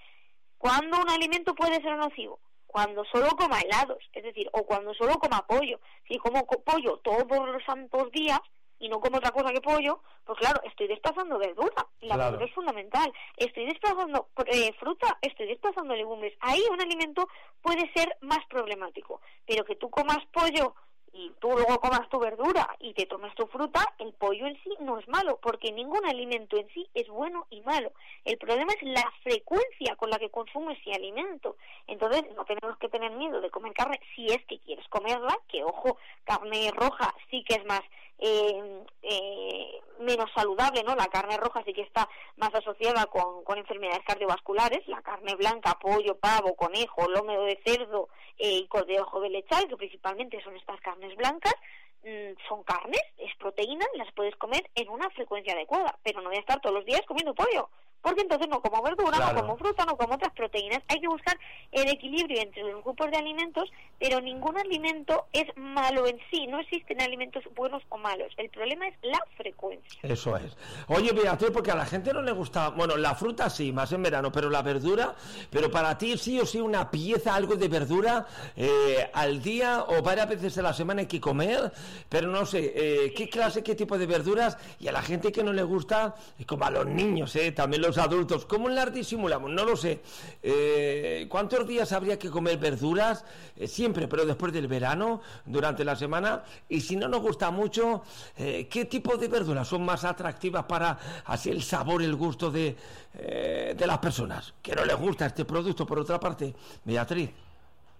[0.56, 5.14] cuando un alimento puede ser nocivo, cuando solo coma helados, es decir, o cuando solo
[5.18, 8.40] coma pollo, si como pollo todos los santos días,
[8.80, 11.86] y no como otra cosa que pollo, pues claro, estoy desplazando verdura.
[12.00, 13.12] La verdura es fundamental.
[13.36, 16.34] Estoy desplazando eh, fruta, estoy desplazando legumbres.
[16.40, 17.28] Ahí un alimento
[17.60, 19.20] puede ser más problemático.
[19.46, 20.74] Pero que tú comas pollo
[21.12, 24.70] y tú luego comas tu verdura y te tomas tu fruta, el pollo en sí
[24.81, 27.92] no es malo, porque ningún alimento en sí es bueno y malo.
[28.25, 31.57] El problema es la frecuencia con la que consumes ese alimento.
[31.87, 35.64] Entonces, no tenemos que tener miedo de comer carne si es que quieres comerla, que
[35.64, 37.83] ojo, carne roja sí que es más
[38.20, 40.94] eh, eh, menos saludable, ¿no?
[40.94, 45.79] La carne roja sí que está más asociada con, con enfermedades cardiovasculares, la carne blanca,
[45.81, 50.81] pollo, pavo, conejo, lomo de cerdo eh, y cordero de lechal, que principalmente son estas
[50.81, 51.54] carnes blancas,
[52.02, 56.36] mm, son carnes, es proteína, las puedes comer en una frecuencia adecuada, pero no voy
[56.36, 57.70] a estar todos los días comiendo pollo,
[58.02, 60.80] porque entonces no como verdura, no como fruta, no como otras proteínas.
[60.88, 61.38] Hay que buscar
[61.72, 66.60] el equilibrio entre los grupos de alimentos, pero ningún alimento es malo en sí, no
[66.60, 68.32] existen alimentos buenos o malos.
[68.36, 70.00] El problema es la frecuencia.
[70.02, 70.56] Eso es.
[70.88, 74.02] Oye, Beatriz, porque a la gente no le gusta, bueno, la fruta sí, más en
[74.02, 75.14] verano, pero la verdura,
[75.50, 80.02] pero para ti sí o sí una pieza, algo de verdura eh, al día o
[80.02, 81.70] varias veces a la semana hay que comer,
[82.08, 84.56] pero no sé, eh, ¿qué clase, qué tipo de verduras?
[84.78, 86.14] Y a la gente que no le gusta,
[86.46, 87.52] como a los niños, ¿eh?
[87.52, 89.50] también adultos, ¿cómo las disimulamos?
[89.50, 90.00] No lo sé.
[90.42, 93.24] Eh, ¿Cuántos días habría que comer verduras?
[93.57, 96.44] Eh, siempre, pero después del verano, durante la semana.
[96.68, 98.03] Y si no nos gusta mucho,
[98.37, 102.76] eh, ¿qué tipo de verduras son más atractivas para así el sabor, el gusto de,
[103.12, 104.55] de las personas?
[104.62, 107.31] Que no les gusta este producto, por otra parte, Beatriz.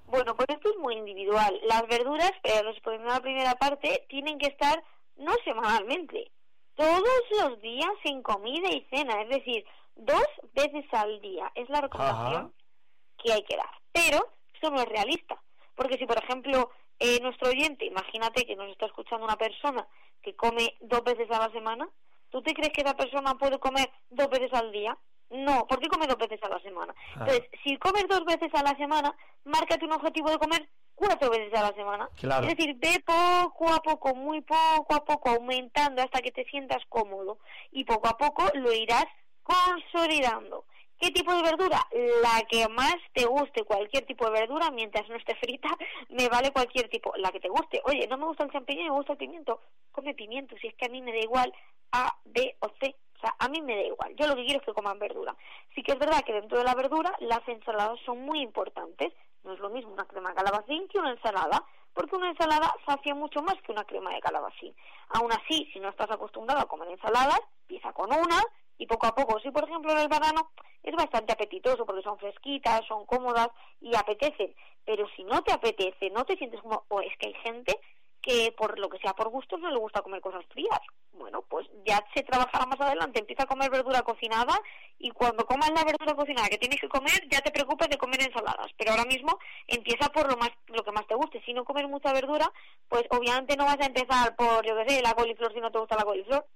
[0.07, 1.61] Bueno, pues esto es muy individual.
[1.69, 4.83] Las verduras, pero respondiendo a la primera parte, tienen que estar
[5.17, 6.31] no semanalmente,
[6.75, 9.65] todos los días en comida y cena, es decir,
[9.97, 11.51] dos veces al día.
[11.55, 12.53] Es la recomendación
[13.23, 13.71] que hay que dar.
[13.93, 14.19] Pero
[14.55, 15.41] eso no es realista.
[15.75, 19.87] Porque si, por ejemplo, eh, nuestro oyente, imagínate que nos está escuchando una persona
[20.23, 21.89] que come dos veces a la semana,
[22.31, 24.97] ¿tú te crees que esa persona puede comer dos veces al día?
[25.31, 26.95] No, ¿por qué come dos veces a la semana?
[27.15, 31.55] Entonces, si comes dos veces a la semana, márcate un objetivo de comer cuatro veces
[31.55, 32.11] a la semana.
[32.17, 36.83] Es decir, ve poco a poco, muy poco a poco, aumentando hasta que te sientas
[36.89, 37.39] cómodo.
[37.71, 39.07] Y poco a poco lo irás
[39.43, 40.65] consolidando.
[41.01, 41.81] ¿Qué tipo de verdura?
[42.23, 45.69] La que más te guste, cualquier tipo de verdura, mientras no esté frita,
[46.11, 47.81] me vale cualquier tipo, la que te guste.
[47.85, 50.87] Oye, no me gusta el champiñón, me gusta el pimiento, come pimiento, si es que
[50.87, 51.53] a mí me da igual
[51.93, 52.95] A, B o C.
[53.17, 55.35] O sea, a mí me da igual, yo lo que quiero es que coman verdura.
[55.75, 59.13] Sí que es verdad que dentro de la verdura las ensaladas son muy importantes.
[59.43, 63.15] No es lo mismo una crema de calabacín que una ensalada, porque una ensalada sacia
[63.15, 64.75] mucho más que una crema de calabacín.
[65.09, 68.43] Aún así, si no estás acostumbrado a comer ensaladas, empieza con una,
[68.81, 69.39] y poco a poco.
[69.41, 70.51] Si, por ejemplo, en el verano
[70.83, 73.49] es bastante apetitoso porque son fresquitas, son cómodas
[73.81, 77.35] y apetecen, pero si no te apetece, no te sientes como, o es que hay
[77.45, 77.79] gente
[78.23, 80.81] que por lo que sea por gusto no le gusta comer cosas frías.
[81.13, 84.59] Bueno, pues ya se trabajará más adelante, empieza a comer verdura cocinada
[84.99, 88.23] y cuando comas la verdura cocinada que tienes que comer, ya te preocupes de comer
[88.23, 91.43] ensaladas, pero ahora mismo empieza por lo más lo que más te guste.
[91.45, 92.51] Si no comes mucha verdura,
[92.89, 95.79] pues obviamente no vas a empezar por, yo qué sé, la coliflor si no te
[95.79, 96.47] gusta la coliflor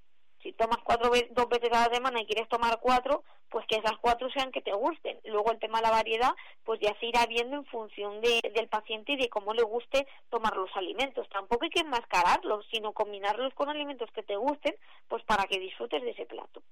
[0.44, 3.96] si tomas cuatro dos veces a la semana y quieres tomar cuatro, pues que esas
[3.98, 5.18] cuatro sean que te gusten.
[5.24, 8.68] Luego el tema de la variedad, pues ya se irá viendo en función de, del
[8.68, 11.26] paciente y de cómo le guste tomar los alimentos.
[11.30, 14.76] Tampoco hay que enmascararlos, sino combinarlos con alimentos que te gusten,
[15.08, 16.62] pues para que disfrutes de ese plato.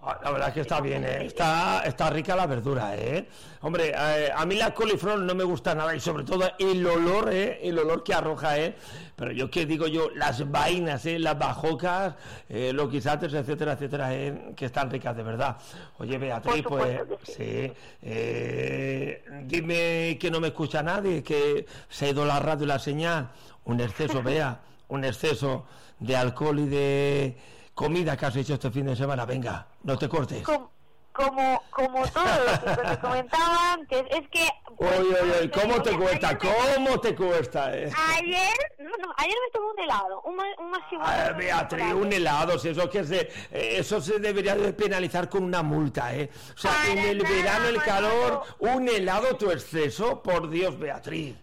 [0.00, 1.26] La verdad es que está bien, ¿eh?
[1.26, 3.26] está, está rica la verdura, ¿eh?
[3.62, 7.32] Hombre, eh, a mí la coliflor no me gusta nada y sobre todo el olor,
[7.32, 7.58] ¿eh?
[7.62, 8.76] El olor que arroja, ¿eh?
[9.16, 11.18] Pero yo qué digo yo, las vainas, ¿eh?
[11.18, 12.14] Las bajocas,
[12.48, 14.52] eh, los guisantes, etcétera, etcétera, ¿eh?
[14.56, 15.56] que están ricas de verdad.
[15.98, 22.24] Oye, Beatriz, pues sí, eh, dime que no me escucha nadie, que se ha ido
[22.24, 23.30] la radio y la señal,
[23.64, 25.66] un exceso, vea, un exceso
[25.98, 27.36] de alcohol y de
[27.78, 30.42] comida que has hecho este fin de semana, venga, no te cortes.
[30.42, 30.72] Como,
[31.12, 34.48] como, como todo lo que te comentaba antes, es que...
[34.76, 36.36] Pues, oye, oye, ¿cómo te cuesta?
[36.36, 37.78] ¿Cómo te cuesta?
[37.78, 37.88] Eh?
[38.16, 42.90] Ayer, no, no, ayer me tomé un helado, un, un Beatriz, un helado, si eso
[42.90, 43.20] que se,
[43.52, 46.28] eh, eso se debería de penalizar con una multa, ¿eh?
[46.56, 51.36] O sea, en el verano, el calor, un helado tu exceso, por Dios, Beatriz.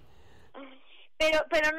[1.17, 1.69] Pero, pero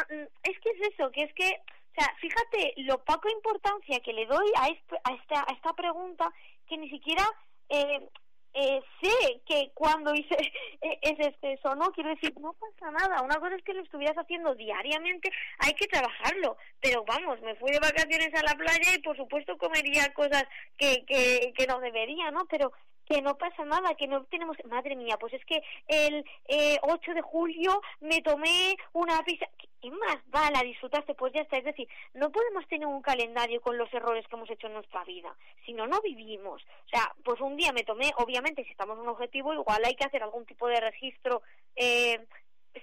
[0.42, 1.60] es que es eso, que es que
[1.96, 6.30] o sea, fíjate lo poca importancia que le doy a, a, esta, a esta pregunta
[6.68, 7.24] que ni siquiera
[7.70, 8.06] eh,
[8.52, 10.34] eh, sé que cuando hice
[10.82, 11.90] e, ese exceso, ¿no?
[11.92, 13.22] Quiero decir, no pasa nada.
[13.22, 16.56] Una cosa es que lo estuvieras haciendo diariamente, hay que trabajarlo.
[16.80, 20.44] Pero vamos, me fui de vacaciones a la playa y por supuesto comería cosas
[20.76, 22.44] que, que, que no debería, ¿no?
[22.46, 22.72] Pero
[23.06, 24.56] que no pasa nada, que no tenemos...
[24.64, 29.46] Madre mía, pues es que el eh, 8 de julio me tomé una pizza...
[29.80, 30.50] ¿Qué más va?
[30.50, 31.58] La disfrutaste, pues ya está.
[31.58, 35.04] Es decir, no podemos tener un calendario con los errores que hemos hecho en nuestra
[35.04, 35.34] vida.
[35.64, 36.62] Si no, no vivimos.
[36.62, 39.94] O sea, pues un día me tomé, obviamente, si estamos en un objetivo, igual hay
[39.94, 41.42] que hacer algún tipo de registro
[41.76, 42.26] eh,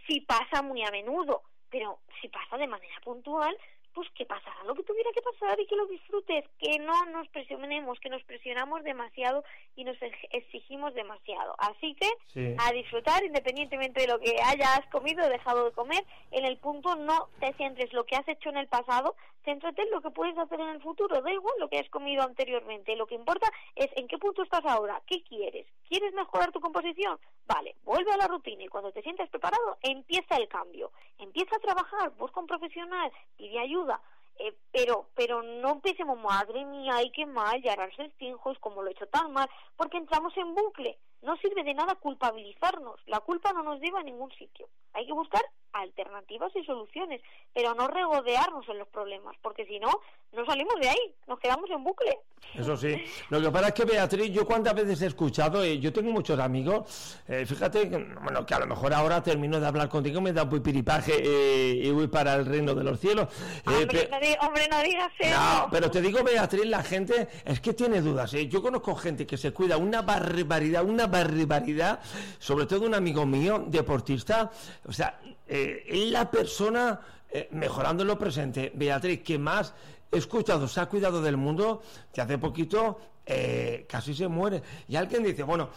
[0.07, 1.41] si pasa muy a menudo.
[1.69, 3.57] Pero si pasa de manera puntual,
[3.93, 7.27] pues que pasará lo que tuviera que pasar y que lo disfrutes, que no nos
[7.29, 9.43] presionemos, que nos presionamos demasiado
[9.75, 9.97] y nos
[10.31, 11.55] exigimos demasiado.
[11.57, 16.45] Así que a disfrutar independientemente de lo que hayas comido o dejado de comer, en
[16.45, 20.01] el punto no te centres lo que has hecho en el pasado, céntrate en lo
[20.01, 23.15] que puedes hacer en el futuro, da igual lo que has comido anteriormente, lo que
[23.15, 27.19] importa es en qué punto estás ahora, qué quieres, ¿quieres mejorar tu composición?
[27.45, 31.59] Vale, vuelve a la rutina y cuando te sientas preparado, empieza el cambio, empieza a
[31.59, 34.01] trabajar, busca un profesional, pide ayuda,
[34.39, 38.81] eh, pero pero no empecemos, madre mía, hay que mal, y ahora el es como
[38.81, 40.97] lo he hecho tan mal, porque entramos en bucle.
[41.21, 42.99] No sirve de nada culpabilizarnos.
[43.05, 44.67] La culpa no nos lleva a ningún sitio.
[44.93, 47.21] Hay que buscar alternativas y soluciones,
[47.53, 49.89] pero no regodearnos en los problemas, porque si no,
[50.31, 52.19] no salimos de ahí, nos quedamos en bucle.
[52.53, 52.95] Eso sí.
[53.29, 56.39] Lo que pasa es que, Beatriz, yo cuántas veces he escuchado, eh, yo tengo muchos
[56.39, 60.33] amigos, eh, fíjate, que, bueno, que a lo mejor ahora termino de hablar contigo, me
[60.33, 63.27] da un piripaje eh, y voy para el reino de los cielos.
[63.65, 65.39] Hombre, no, digas eso.
[65.39, 68.31] No, pero te digo, Beatriz, la gente es que tiene dudas.
[68.31, 72.01] Yo conozco gente que se cuida una barbaridad, una barbaridad,
[72.37, 74.51] sobre todo un amigo mío, deportista,
[74.85, 79.73] o sea, eh, la persona, eh, mejorando lo presente, Beatriz, que más
[80.11, 81.81] escuchado, se ha cuidado del mundo,
[82.13, 84.61] que hace poquito eh, casi se muere.
[84.87, 85.69] Y alguien dice, bueno,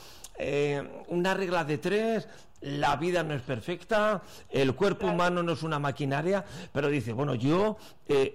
[1.08, 2.28] una regla de tres,
[2.60, 7.34] la vida no es perfecta, el cuerpo humano no es una maquinaria, pero dice, bueno,
[7.34, 7.76] yo,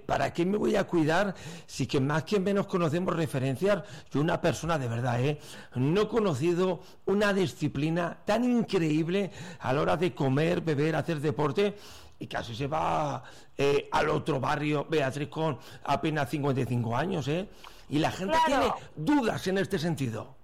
[0.06, 1.36] ¿para qué me voy a cuidar
[1.66, 3.84] si que más que menos conocemos referencias?
[4.12, 5.40] Yo una persona de verdad, ¿eh?
[5.76, 11.76] No he conocido una disciplina tan increíble a la hora de comer, beber, hacer deporte
[12.22, 13.24] y casi se va
[13.58, 17.50] eh, al otro barrio, Beatriz, con apenas 55 años, ¿eh?
[17.90, 20.41] Y la gente tiene dudas en este sentido.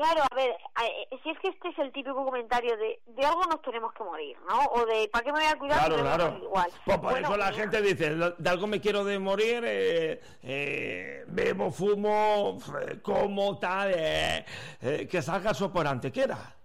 [0.00, 3.42] Claro, a ver, eh, si es que este es el típico comentario de de algo
[3.44, 4.58] nos tenemos que morir, ¿no?
[4.72, 5.78] O de ¿para qué me voy a cuidar?
[5.78, 6.38] Claro, claro.
[6.42, 6.70] Igual.
[6.86, 11.70] Pues por eso la gente dice, de algo me quiero de morir, eh, eh, bebo,
[11.70, 12.56] fumo,
[13.02, 13.92] como, tal,
[14.80, 16.56] que salga soporante, ¿qué era?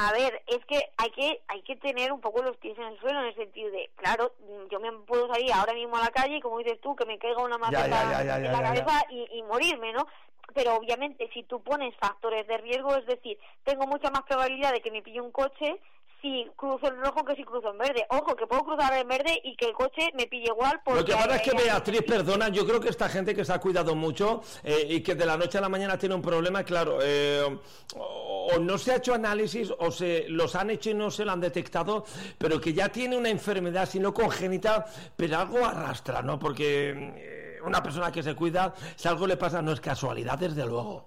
[0.00, 3.00] A ver, es que hay que hay que tener un poco los pies en el
[3.00, 4.32] suelo en el sentido de, claro,
[4.70, 7.18] yo me puedo salir ahora mismo a la calle y como dices tú, que me
[7.18, 10.06] caiga una maceta en la cabeza y, y, morirme, ¿no?
[10.54, 14.80] Pero obviamente si tú pones factores de riesgo, es decir, tengo mucha más probabilidad de
[14.80, 15.80] que me pille un coche
[16.20, 18.04] si cruzo en rojo que si cruzo en verde.
[18.10, 20.80] Ojo, que puedo cruzar en verde y que el coche me pille igual.
[20.86, 23.60] Lo que pasa es que Beatriz, perdona, yo creo que esta gente que se ha
[23.60, 26.98] cuidado mucho eh, y que de la noche a la mañana tiene un problema, claro,
[27.02, 27.58] eh,
[27.94, 31.32] o no se ha hecho análisis o se los han hecho y no se lo
[31.32, 32.04] han detectado,
[32.36, 34.86] pero que ya tiene una enfermedad, si no congénita,
[35.16, 36.38] pero algo arrastra, ¿no?
[36.38, 40.66] Porque eh, una persona que se cuida, si algo le pasa, no es casualidad, desde
[40.66, 41.04] luego.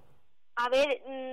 [0.55, 1.31] A ver, mm,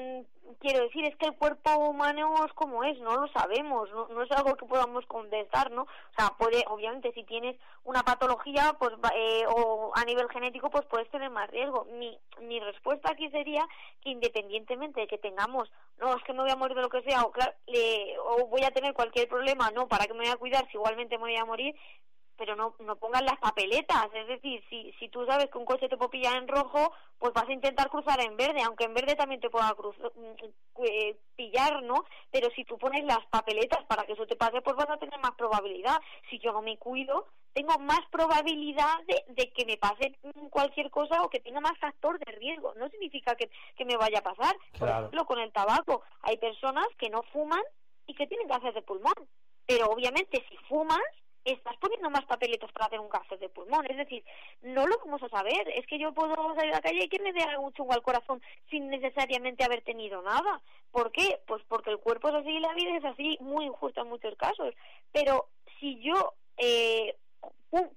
[0.58, 4.22] quiero decir, es que el cuerpo humano es como es, no lo sabemos, no, no
[4.22, 5.82] es algo que podamos contestar, ¿no?
[5.82, 10.84] O sea, puede, obviamente, si tienes una patología, pues, eh, o a nivel genético, pues
[10.86, 11.86] puedes tener más riesgo.
[11.98, 13.66] Mi, mi respuesta aquí sería
[14.02, 17.02] que independientemente de que tengamos, no, es que me voy a morir de lo que
[17.02, 17.52] sea, o, claro,
[18.24, 21.18] o voy a tener cualquier problema, no, ¿para qué me voy a cuidar si igualmente
[21.18, 21.74] me voy a morir?
[22.39, 24.09] Pero no, no pongan las papeletas.
[24.14, 27.32] Es decir, si, si tú sabes que un coche te puede pillar en rojo, pues
[27.34, 31.16] vas a intentar cruzar en verde, aunque en verde también te pueda cruzar, mm, eh,
[31.36, 32.05] pillar, ¿no?
[32.30, 35.18] Pero si tú pones las papeletas para que eso te pase, pues vas a tener
[35.18, 36.01] más probabilidad.
[36.30, 40.16] Si yo no me cuido, tengo más probabilidad de, de que me pase
[40.51, 42.72] cualquier cosa o que tenga más factor de riesgo.
[42.76, 44.57] No significa que, que me vaya a pasar.
[44.78, 47.62] Por ejemplo, con el tabaco, hay personas que no fuman
[48.07, 49.14] y que tienen cáncer de pulmón.
[49.66, 51.03] Pero obviamente si fumas,
[51.45, 53.86] estás poniendo más papeletas para hacer un cáncer de pulmón.
[53.91, 54.24] Es decir,
[54.62, 55.68] no lo vamos a saber.
[55.74, 58.03] Es que yo puedo salir a la calle y que me dé algún chungo al
[58.03, 60.61] corazón sin necesariamente haber tenido nada.
[60.91, 61.41] ¿Por qué?
[61.47, 64.34] Pues porque el cuerpo es así y la vida es así, muy injusta en muchos
[64.36, 64.74] casos.
[65.12, 65.49] Pero
[65.80, 67.16] si yo eh,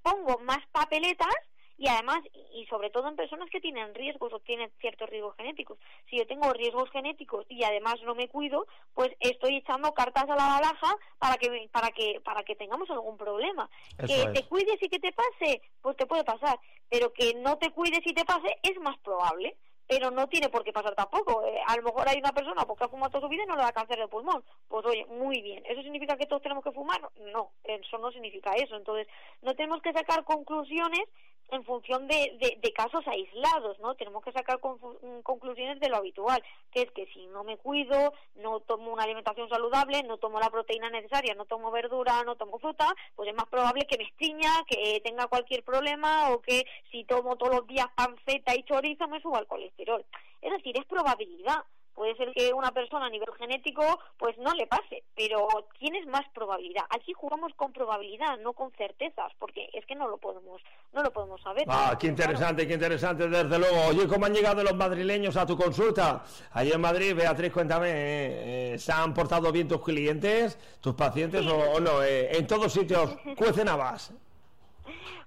[0.03, 1.35] pongo más papeletas,
[1.77, 2.19] y además,
[2.53, 5.77] y sobre todo en personas que tienen riesgos o tienen ciertos riesgos genéticos.
[6.09, 10.35] Si yo tengo riesgos genéticos y además no me cuido, pues estoy echando cartas a
[10.35, 13.69] la baraja para que para que para que tengamos algún problema.
[13.97, 16.59] que te cuides y que te pase, pues te puede pasar,
[16.89, 19.57] pero que no te cuides y te pase es más probable
[19.91, 21.45] pero no tiene por qué pasar tampoco.
[21.45, 23.57] Eh, a lo mejor hay una persona porque ha fumado toda su vida y no
[23.57, 24.41] le da cáncer de pulmón.
[24.69, 25.65] Pues oye, muy bien.
[25.67, 27.01] ¿Eso significa que todos tenemos que fumar?
[27.33, 28.77] No, eso no significa eso.
[28.77, 29.05] Entonces,
[29.41, 31.01] no tenemos que sacar conclusiones
[31.49, 33.95] en función de, de, casos aislados, ¿no?
[33.95, 38.13] Tenemos que sacar mm, conclusiones de lo habitual, que es que si no me cuido,
[38.35, 42.57] no tomo una alimentación saludable, no tomo la proteína necesaria, no tomo verdura, no tomo
[42.59, 47.03] fruta, pues es más probable que me estriña, que tenga cualquier problema o que si
[47.03, 50.05] tomo todos los días panceta y chorizo me suba el colesterol.
[50.41, 51.65] Es decir, es probabilidad
[52.01, 53.83] puede ser que una persona a nivel genético
[54.17, 55.47] pues no le pase, pero
[55.77, 56.81] tienes más probabilidad.
[56.89, 60.59] Aquí jugamos con probabilidad, no con certezas, porque es que no lo podemos
[60.93, 61.63] no lo podemos saber.
[61.67, 63.85] Ah, qué interesante, qué interesante, desde luego.
[63.89, 66.23] Oye, ¿cómo han llegado los madrileños a tu consulta?
[66.53, 71.79] Allí en Madrid, Beatriz, cuéntame, eh, ¿se han portado bien tus clientes, tus pacientes o,
[71.79, 72.01] no?
[72.01, 74.11] Eh, en todos sitios, cuecen habas.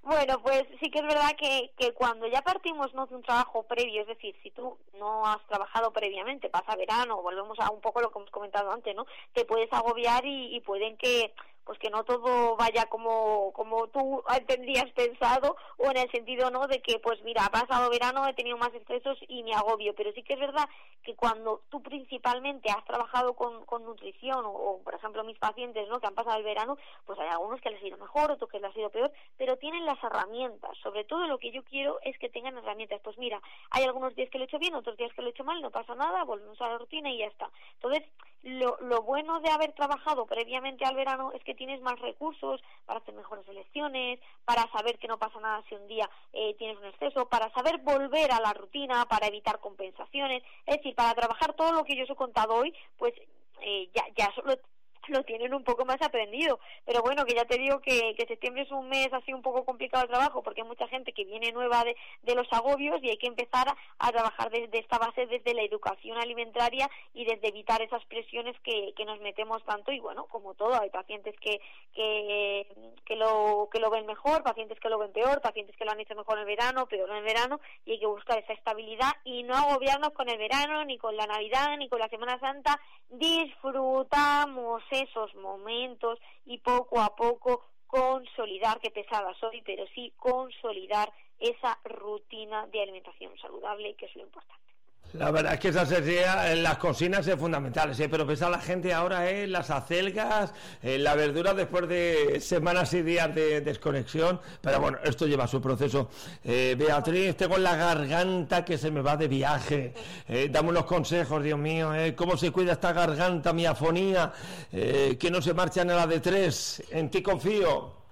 [0.02, 3.06] Bueno, pues sí que es verdad que, que cuando ya partimos ¿no?
[3.06, 7.58] de un trabajo previo, es decir, si tú no has trabajado previamente, pasa verano, volvemos
[7.60, 9.06] a un poco lo que hemos comentado antes, ¿no?
[9.32, 11.32] Te puedes agobiar y, y pueden que
[11.64, 16.66] pues que no todo vaya como, como tú tendrías pensado o en el sentido, ¿no?
[16.66, 20.12] De que, pues mira, ha pasado verano, he tenido más excesos y me agobio, pero
[20.12, 20.68] sí que es verdad
[21.02, 26.00] que cuando tú principalmente has trabajado con, con nutrición o, por ejemplo, mis pacientes, ¿no?
[26.00, 28.60] Que han pasado el verano, pues hay algunos que les ha ido mejor, otros que
[28.60, 30.76] les ha ido peor, pero tienen las herramientas.
[30.82, 33.00] Sobre todo lo que yo quiero es que tengan herramientas.
[33.02, 33.40] Pues mira,
[33.70, 35.60] hay algunos días que lo he hecho bien, otros días que lo he hecho mal,
[35.60, 37.50] no pasa nada, volvemos a la rutina y ya está.
[37.74, 38.04] Entonces,
[38.44, 43.00] lo, lo bueno de haber trabajado previamente al verano es que tienes más recursos para
[43.00, 46.84] hacer mejores elecciones, para saber que no pasa nada si un día eh, tienes un
[46.84, 51.72] exceso, para saber volver a la rutina, para evitar compensaciones, es decir, para trabajar todo
[51.72, 53.14] lo que yo os he contado hoy, pues
[53.62, 54.58] eh, ya, ya solo
[55.08, 56.58] lo tienen un poco más aprendido.
[56.84, 59.64] Pero bueno, que ya te digo que, que septiembre es un mes así un poco
[59.64, 63.10] complicado el trabajo porque hay mucha gente que viene nueva de, de los agobios y
[63.10, 63.66] hay que empezar
[63.98, 68.92] a, trabajar desde esta base, desde la educación alimentaria y desde evitar esas presiones que,
[68.96, 69.90] que nos metemos tanto.
[69.90, 71.60] Y bueno, como todo, hay pacientes que,
[71.94, 72.68] que,
[73.04, 76.00] que, lo, que lo ven mejor, pacientes que lo ven peor, pacientes que lo han
[76.00, 79.12] hecho mejor en el verano, peor en el verano y hay que buscar esa estabilidad
[79.24, 82.80] y no agobiarnos con el verano, ni con la Navidad, ni con la Semana Santa.
[83.10, 91.78] Disfrutamos esos momentos y poco a poco consolidar, que pesada soy, pero sí consolidar esa
[91.84, 94.73] rutina de alimentación saludable, que es lo importante.
[95.14, 98.08] La verdad es que esa sería en las cocinas es fundamental, ¿sí?
[98.10, 100.52] pero pesa la gente ahora en las acelgas,
[100.82, 105.62] en la verdura después de semanas y días de desconexión, pero bueno, esto lleva su
[105.62, 106.08] proceso.
[106.42, 109.94] Eh, Beatriz, tengo la garganta que se me va de viaje,
[110.26, 112.16] eh, dame unos consejos, Dios mío, ¿eh?
[112.16, 114.32] ¿cómo se cuida esta garganta, mi afonía,
[114.72, 116.82] eh, que no se marcha en la de tres?
[116.90, 118.03] En ti confío.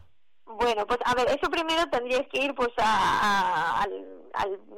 [0.59, 4.07] Bueno, pues a ver, eso primero tendrías que ir pues a, al,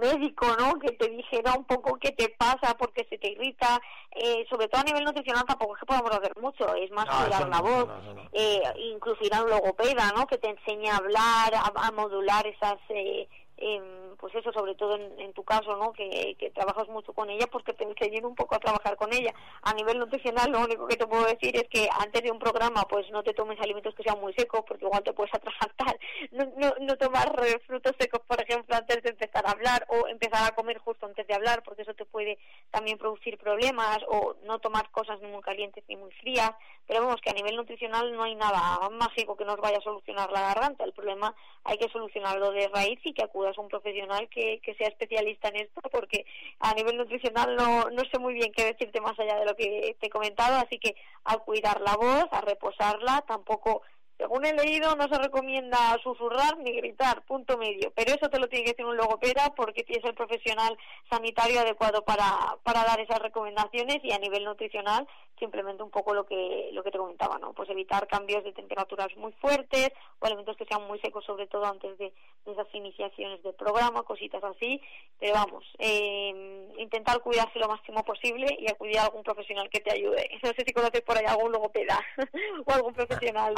[0.01, 0.79] médico, ¿no?
[0.81, 4.81] Que te dijera un poco qué te pasa, porque se te irrita, eh, sobre todo
[4.81, 7.89] a nivel nutricional tampoco es que podamos hacer mucho, es más cuidar la voz,
[8.33, 8.62] eh,
[8.93, 10.27] incluso ir a un logopeda, ¿no?
[10.27, 12.79] Que te enseñe a hablar, a, modular esas...
[12.89, 15.92] Eh, pues eso, sobre todo en, tu caso, ¿no?
[15.92, 19.34] Que, trabajas mucho con ella, pues que te enseñen un poco a trabajar con ella.
[19.62, 22.82] A nivel nutricional, lo único que te puedo decir es que antes de un programa,
[22.88, 25.98] pues no te tomes alimentos que sean muy secos, porque igual te puedes atragantar.
[26.30, 27.34] No, no, no tomar
[27.66, 31.26] frutos secos, por ejemplo, antes de empezar a hablar, o empezar a comer justo antes
[31.26, 32.38] de hablar, porque eso te puede
[32.70, 36.52] también producir problemas, o no tomar cosas ni muy calientes ni muy frías.
[36.86, 40.30] Pero vemos que a nivel nutricional no hay nada mágico que nos vaya a solucionar
[40.30, 40.84] la garganta.
[40.84, 41.34] El problema
[41.64, 45.49] hay que solucionarlo de raíz y que acudas a un profesional que, que sea especialista
[45.49, 46.24] en esto, porque
[46.61, 49.97] a nivel nutricional no, no sé muy bien qué decirte más allá de lo que
[50.01, 53.82] te he comentado, así que a cuidar la voz, a reposarla, tampoco
[54.16, 57.92] según he leído, no se recomienda susurrar ni gritar, punto medio.
[57.97, 60.76] Pero eso te lo tiene que decir un logopeda porque tienes el profesional
[61.11, 62.24] sanitario adecuado para,
[62.62, 65.07] para dar esas recomendaciones y a nivel nutricional
[65.39, 67.53] simplemente un poco lo que lo que te comentaba, ¿no?
[67.53, 71.64] Pues evitar cambios de temperaturas muy fuertes o alimentos que sean muy secos, sobre todo
[71.66, 72.12] antes de,
[72.47, 74.80] esas iniciaciones del programa, cositas así.
[75.18, 79.93] Pero vamos, eh, intentar cuidarse lo máximo posible y acudir a algún profesional que te
[79.93, 80.30] ayude.
[80.45, 81.99] No sé si conoces por ahí algún logopeda
[82.66, 83.55] o algún profesional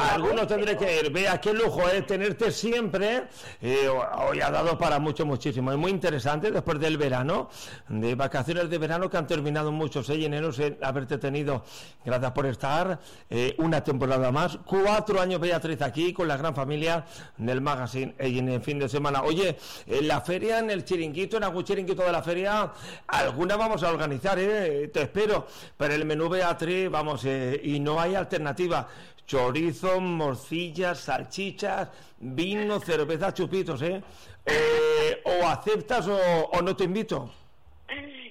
[0.47, 1.11] tendré que ir.
[1.11, 3.25] Vea, qué lujo es tenerte siempre.
[3.61, 5.71] Eh, hoy ha dado para mucho, muchísimo.
[5.71, 7.49] Es muy interesante después del verano,
[7.89, 10.25] de vacaciones de verano que han terminado muchos, ¿eh?
[10.25, 10.51] enero,
[10.83, 11.65] haberte tenido.
[12.05, 12.99] Gracias por estar.
[13.29, 14.59] Eh, una temporada más.
[14.65, 17.05] Cuatro años, Beatriz, aquí con la gran familia
[17.37, 19.23] del magazine y en el fin de semana.
[19.23, 19.57] Oye,
[19.87, 22.73] en la feria, en el chiringuito, en algún chiringuito de la feria,
[23.07, 24.89] alguna vamos a organizar, ¿eh?
[24.93, 25.47] Te espero.
[25.77, 28.89] Pero el menú Beatriz, vamos, eh, y no hay alternativa
[29.27, 31.89] chorizo, morcillas, salchichas,
[32.19, 34.03] vino, cerveza, chupitos, ¿eh?
[34.45, 37.31] eh o aceptas o, no te invito?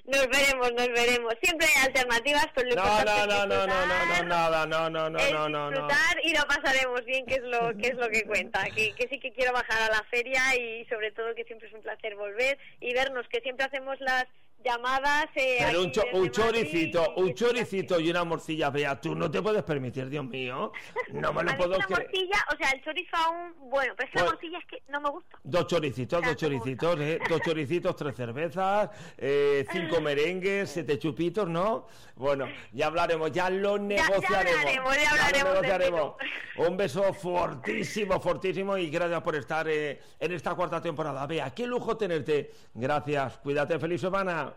[0.08, 1.34] Nos veremos, nos veremos.
[1.42, 5.10] Siempre hay alternativas, pero lo no, no, no, no, no, no, no, nada, no, no,
[5.10, 8.24] no, no, no, disfrutar y lo pasaremos bien, que es lo que es lo que
[8.24, 8.64] cuenta.
[8.66, 11.74] Que, que sí que quiero bajar a la feria y sobre todo que siempre es
[11.74, 14.26] un placer volver y vernos, que siempre hacemos las
[14.66, 15.28] llamadas.
[15.36, 20.10] Eh, Pero un, choricito, un choricito y una morcilla, vea, tú no te puedes permitir,
[20.10, 20.72] Dios mío.
[21.14, 21.90] No me lo puedo creer.
[21.90, 25.02] morcilla, o sea, el chorizo aún, bueno, pero es que la morcilla es que no
[25.02, 25.40] me gusta.
[25.44, 31.88] Dos choricitos, dos choricitos, eh, dos choricitos, tres cervezas, eh, cinco merengues, siete chupitos, ¿no?
[32.16, 34.64] Bueno, ya hablaremos, ya lo negociaremos.
[34.64, 36.14] Ya, hablaremos, ya hablaremos.
[36.58, 41.28] Un beso fortísimo, fortísimo y gracias por estar eh, en esta cuarta temporada.
[41.28, 42.52] Vea, qué lujo tenerte.
[42.74, 44.55] Gracias, cuídate, feliz semana.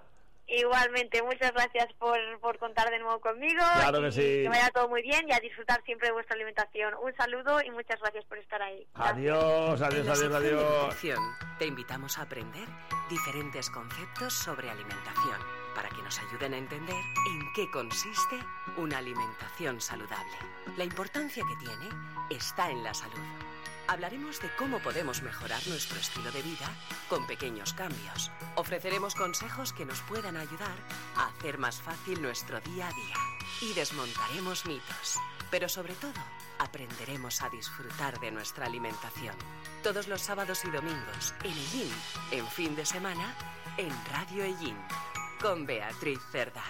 [0.48, 3.62] Igualmente, muchas gracias por, por contar de nuevo conmigo.
[3.80, 4.42] Claro que sí.
[4.42, 6.94] Que vaya todo muy bien y a disfrutar siempre de vuestra alimentación.
[7.02, 8.86] Un saludo y muchas gracias por estar ahí.
[8.94, 11.18] Adiós, adiós, adiós, adiós.
[11.58, 12.66] Te invitamos a aprender
[13.10, 15.38] diferentes conceptos sobre alimentación
[15.74, 18.36] para que nos ayuden a entender en qué consiste
[18.78, 20.36] una alimentación saludable.
[20.76, 21.88] La importancia que tiene
[22.30, 23.14] está en la salud.
[23.88, 26.70] Hablaremos de cómo podemos mejorar nuestro estilo de vida
[27.08, 28.30] con pequeños cambios.
[28.54, 30.76] Ofreceremos consejos que nos puedan ayudar
[31.16, 33.16] a hacer más fácil nuestro día a día.
[33.62, 35.16] Y desmontaremos mitos.
[35.50, 36.20] Pero sobre todo,
[36.58, 39.34] aprenderemos a disfrutar de nuestra alimentación.
[39.82, 41.90] Todos los sábados y domingos en Ellín,
[42.30, 43.34] en fin de semana,
[43.78, 44.76] en Radio Ellín,
[45.40, 46.64] con Beatriz Cerda.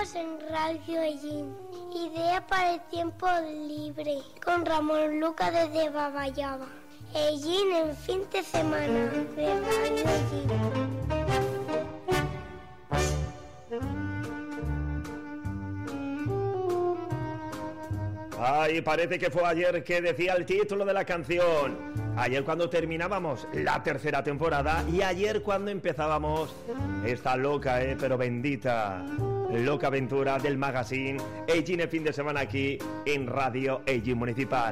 [0.00, 1.54] En Radio Ellín.
[1.94, 3.26] Idea para el tiempo
[3.68, 6.68] libre, con Ramón Luca desde Babayaba.
[7.14, 10.99] Ellín en fin de semana de Radio Ellín.
[18.42, 21.76] Ay, parece que fue ayer que decía el título de la canción.
[22.16, 26.56] Ayer cuando terminábamos la tercera temporada y ayer cuando empezábamos
[27.04, 29.04] esta loca, eh, pero bendita,
[29.52, 34.68] loca aventura del magazine Egin el fin de semana aquí en Radio Egin Municipal.